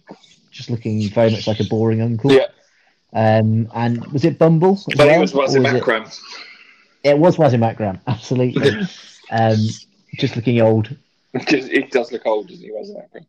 [0.52, 2.32] just looking very much like a boring uncle.
[2.32, 2.48] Yeah,
[3.14, 4.80] Um, and was it Bumble?
[4.88, 6.06] but well, it was Wasim was it- Akram.
[7.04, 8.72] It was Wasim Akram, absolutely.
[9.32, 9.58] um,
[10.18, 10.96] just looking old.
[11.34, 13.26] It does look old, doesn't he, Wasim Akram?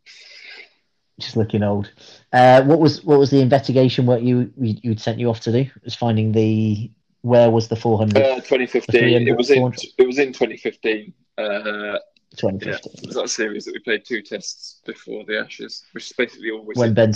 [1.23, 1.93] Just looking old.
[2.33, 4.07] Uh, what was what was the investigation?
[4.07, 5.59] What you you you'd sent you off to do?
[5.59, 6.91] It was finding the
[7.23, 9.29] where was the four hundred Uh, 2015.
[9.29, 9.73] It was in.
[9.99, 11.13] It was in 2015.
[11.39, 11.99] Uh,
[12.37, 16.07] twenty yeah, it was that series that we played two tests before the Ashes, which
[16.07, 17.15] is basically always when Ben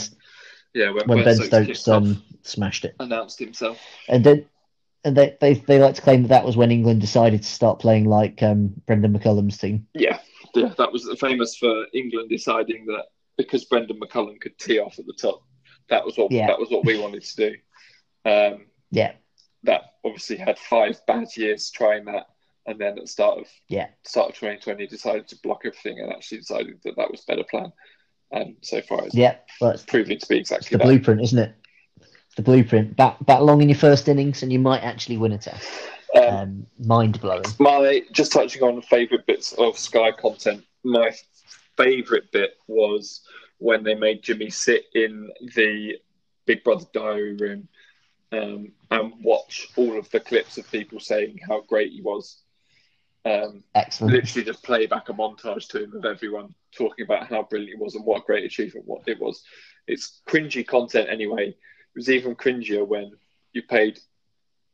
[0.75, 3.81] yeah when, when Ben Stokes Stokes um, smashed it, announced himself.
[4.09, 4.47] and then
[5.05, 7.79] and they, they they like to claim that that was when England decided to start
[7.79, 9.87] playing like um, Brendon McCullum's team.
[9.95, 10.19] Yeah,
[10.55, 15.07] yeah, that was famous for England deciding that because Brendon McCullum could tee off at
[15.07, 15.43] the top,
[15.89, 16.47] that was what Yeah.
[16.49, 17.55] that was what we wanted to do.
[18.31, 19.13] Um, Yeah,
[19.65, 22.27] that obviously had five bad years trying that,
[22.67, 26.13] and then at the start of yeah, start of 2020 decided to block everything and
[26.13, 27.73] actually decided that that was better plan.
[28.33, 29.37] And so far, it's yeah.
[29.61, 30.85] Well, it's, proving to be exactly the that.
[30.85, 31.55] blueprint, isn't it?
[32.37, 32.97] The blueprint.
[32.97, 35.69] Bat bat long in your first innings, and you might actually win a test.
[36.15, 37.45] Um, Um, Mind blowing.
[37.61, 40.65] my just touching on favourite bits of Sky content.
[40.83, 41.13] My
[41.77, 43.23] favourite bit was
[43.59, 45.97] when they made Jimmy sit in the
[46.47, 47.69] Big Brother diary room
[48.33, 52.43] um, and watch all of the clips of people saying how great he was.
[53.25, 54.15] Um, Excellent.
[54.15, 57.83] literally just play back a montage to him of everyone talking about how brilliant he
[57.83, 59.43] was and what a great achievement what it was.
[59.89, 61.49] It's cringy content anyway.
[61.49, 61.57] It
[61.97, 63.13] was even cringier when
[63.53, 63.99] you paid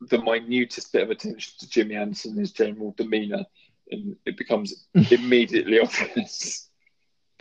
[0.08, 3.44] the minutest bit of attention to Jimmy Anderson, his general demeanour,
[3.90, 6.68] and it becomes immediately obvious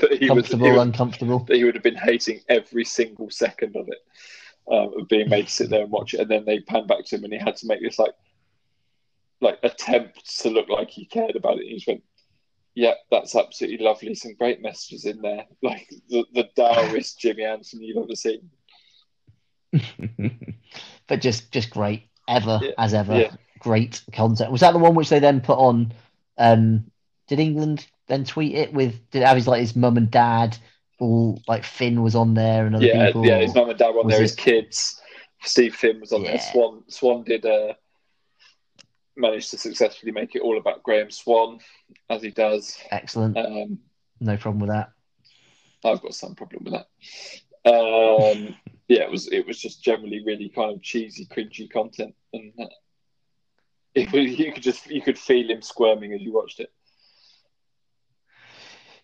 [0.01, 1.39] that he was, Comfortable, he uncomfortable.
[1.45, 3.99] that he would have been hating every single second of it.
[4.71, 7.05] um, of being made to sit there and watch it, and then they pan back
[7.05, 8.13] to him, and he had to make this like
[9.41, 11.65] like attempt to look like he cared about it.
[11.67, 12.03] He just went,
[12.75, 14.13] "Yeah, that's absolutely lovely.
[14.13, 18.49] Some great messages in there, like the, the dourest Jimmy Anderson you've ever seen."
[21.07, 23.19] but just just great ever Yeah, as ever.
[23.19, 23.31] yeah.
[23.59, 24.51] Great content.
[24.51, 25.93] Was that the one which they then put on?
[26.37, 26.85] Um,
[27.27, 29.09] did England then tweet it with?
[29.11, 30.57] Did have his like his mum and dad?
[30.99, 33.25] All like Finn was on there and other Yeah, people.
[33.25, 33.39] yeah.
[33.39, 34.19] His mum and dad were on there.
[34.19, 35.01] it- His kids.
[35.43, 36.37] Steve Finn was on there.
[36.39, 37.73] Swann Swann did uh,
[39.15, 41.59] manage to successfully make it all about Graeme Swann,
[42.09, 42.77] as he does.
[42.91, 43.35] Excellent.
[43.37, 43.79] Um,
[44.19, 44.91] No problem with that.
[45.83, 46.87] I've got some problem with that.
[47.69, 48.55] Um,
[48.87, 52.53] yeah, it was it was just generally really kind of cheesy, cringy content, and
[53.95, 56.71] it was, you could just you could feel him squirming as you watched it.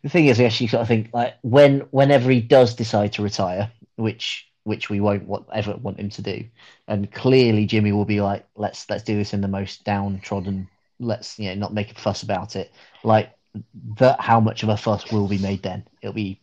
[0.08, 3.22] The thing is, yes, you sort of think like when whenever he does decide to
[3.22, 6.46] retire, which which we won't want, ever want him to do,
[6.88, 10.70] and clearly Jimmy will be like, let's let's do this in the most downtrodden.
[11.02, 12.72] Let's you know not make a fuss about it.
[13.04, 13.32] Like
[13.98, 15.86] that, how much of a fuss will be made then?
[16.02, 16.40] It'll be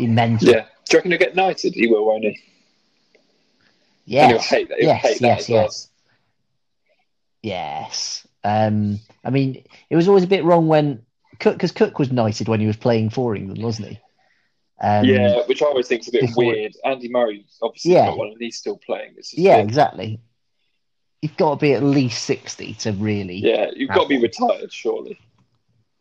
[0.00, 0.42] immense.
[0.42, 1.74] Yeah, do you reckon he'll get knighted?
[1.74, 2.36] He will, won't he?
[4.06, 4.48] Yes.
[4.48, 4.78] hate that.
[4.80, 5.62] He'll Yes, hate that yes, well.
[5.62, 5.88] yes.
[7.42, 8.26] Yes.
[8.42, 11.06] Um, I mean, it was always a bit wrong when
[11.40, 13.98] Cook, because Cook was knighted when he was playing for England, wasn't he?
[14.82, 16.74] Um, yeah, which I always think is a bit before- weird.
[16.84, 18.06] Andy Murray obviously Yeah.
[18.06, 19.14] got one, and he's still playing.
[19.16, 19.68] It's Yeah, weird.
[19.68, 20.20] exactly.
[21.22, 23.36] You've got to be at least 60 to really.
[23.36, 23.70] yeah.
[23.76, 25.18] You've got to be retired, surely.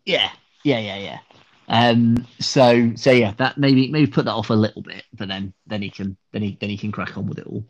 [0.06, 0.30] Yeah,
[0.64, 1.20] yeah, yeah, yeah.
[1.68, 5.54] Um, so, so yeah, that maybe maybe put that off a little bit, but then
[5.68, 7.64] then he can then he then he can crack on with it all.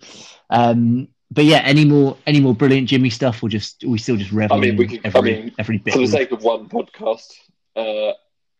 [0.49, 4.31] Um, but yeah, any more any more brilliant Jimmy stuff, or just we still just
[4.31, 5.93] revel I mean, in we I every mean, every bit.
[5.95, 7.33] For the sake of one podcast,
[7.79, 8.13] uh,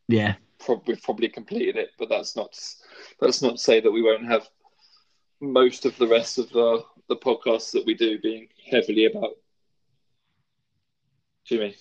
[0.08, 0.36] yeah,
[0.88, 2.58] we've probably completed it, but that's not
[3.20, 4.48] that's not to say that we won't have
[5.42, 9.32] most of the rest of the the podcasts that we do being heavily about
[11.46, 11.76] Jimmy.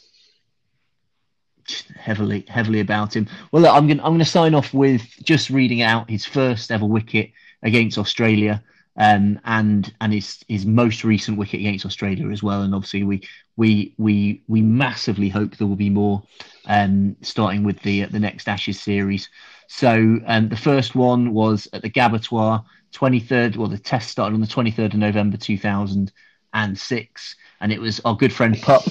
[1.96, 3.28] heavily heavily about him.
[3.52, 6.70] Well, look, I'm going I'm going to sign off with just reading out his first
[6.70, 7.30] ever wicket
[7.62, 8.62] against Australia,
[8.98, 12.62] um, and and his his most recent wicket against Australia as well.
[12.62, 13.22] And obviously, we
[13.56, 16.22] we we we massively hope there will be more,
[16.66, 19.28] um, starting with the the next Ashes series.
[19.68, 23.56] So um, the first one was at the Gabbatoir, 23rd.
[23.56, 28.32] Well, the test started on the 23rd of November 2006, and it was our good
[28.32, 28.82] friend Pup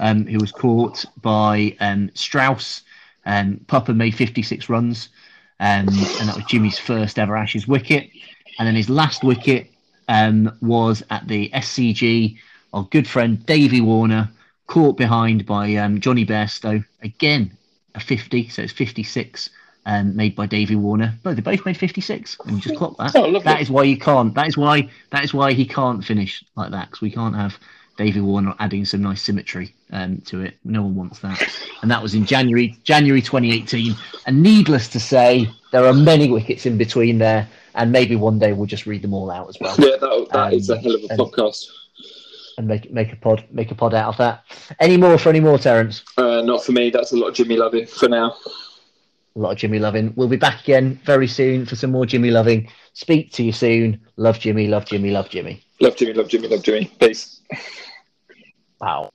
[0.00, 2.82] um, who was caught by um, Strauss.
[3.26, 5.10] Um, Pup had made 56 runs,
[5.60, 8.10] um, and that was Jimmy's first ever Ashes wicket.
[8.58, 9.70] And then his last wicket
[10.08, 12.38] um, was at the SCG.
[12.72, 14.30] Our good friend Davey Warner
[14.66, 16.84] caught behind by um, Jonny Bairstow.
[17.02, 17.56] Again,
[17.94, 19.50] a 50, so it's 56
[19.86, 21.14] um, made by Davey Warner.
[21.24, 23.14] No, they both made 56, and just clock that.
[23.14, 23.38] Oh.
[23.40, 24.34] That is why you can't.
[24.34, 24.88] That is why.
[25.10, 27.58] That is why he can't finish like that because we can't have
[27.96, 30.56] Davey Warner adding some nice symmetry um, to it.
[30.64, 31.42] No one wants that.
[31.82, 33.94] And that was in January, January 2018.
[34.26, 38.52] And needless to say, there are many wickets in between there, and maybe one day
[38.52, 40.94] we'll just read them all out as well Yeah, that, that is Um, a hell
[40.94, 41.66] of a and- podcast.
[42.58, 44.44] and make make a pod make a pod out of that.
[44.80, 46.02] Any more for any more, Terence?
[46.16, 46.90] Uh, not for me.
[46.90, 48.36] That's a lot of Jimmy Loving for now.
[49.36, 50.12] A lot of Jimmy loving.
[50.14, 52.70] We'll be back again very soon for some more Jimmy loving.
[52.92, 54.00] Speak to you soon.
[54.16, 54.68] Love Jimmy.
[54.68, 55.10] Love Jimmy.
[55.10, 55.60] Love Jimmy.
[55.80, 56.12] Love Jimmy.
[56.12, 56.46] Love Jimmy.
[56.46, 56.84] Love Jimmy.
[57.00, 57.40] Peace.
[58.80, 59.10] Wow.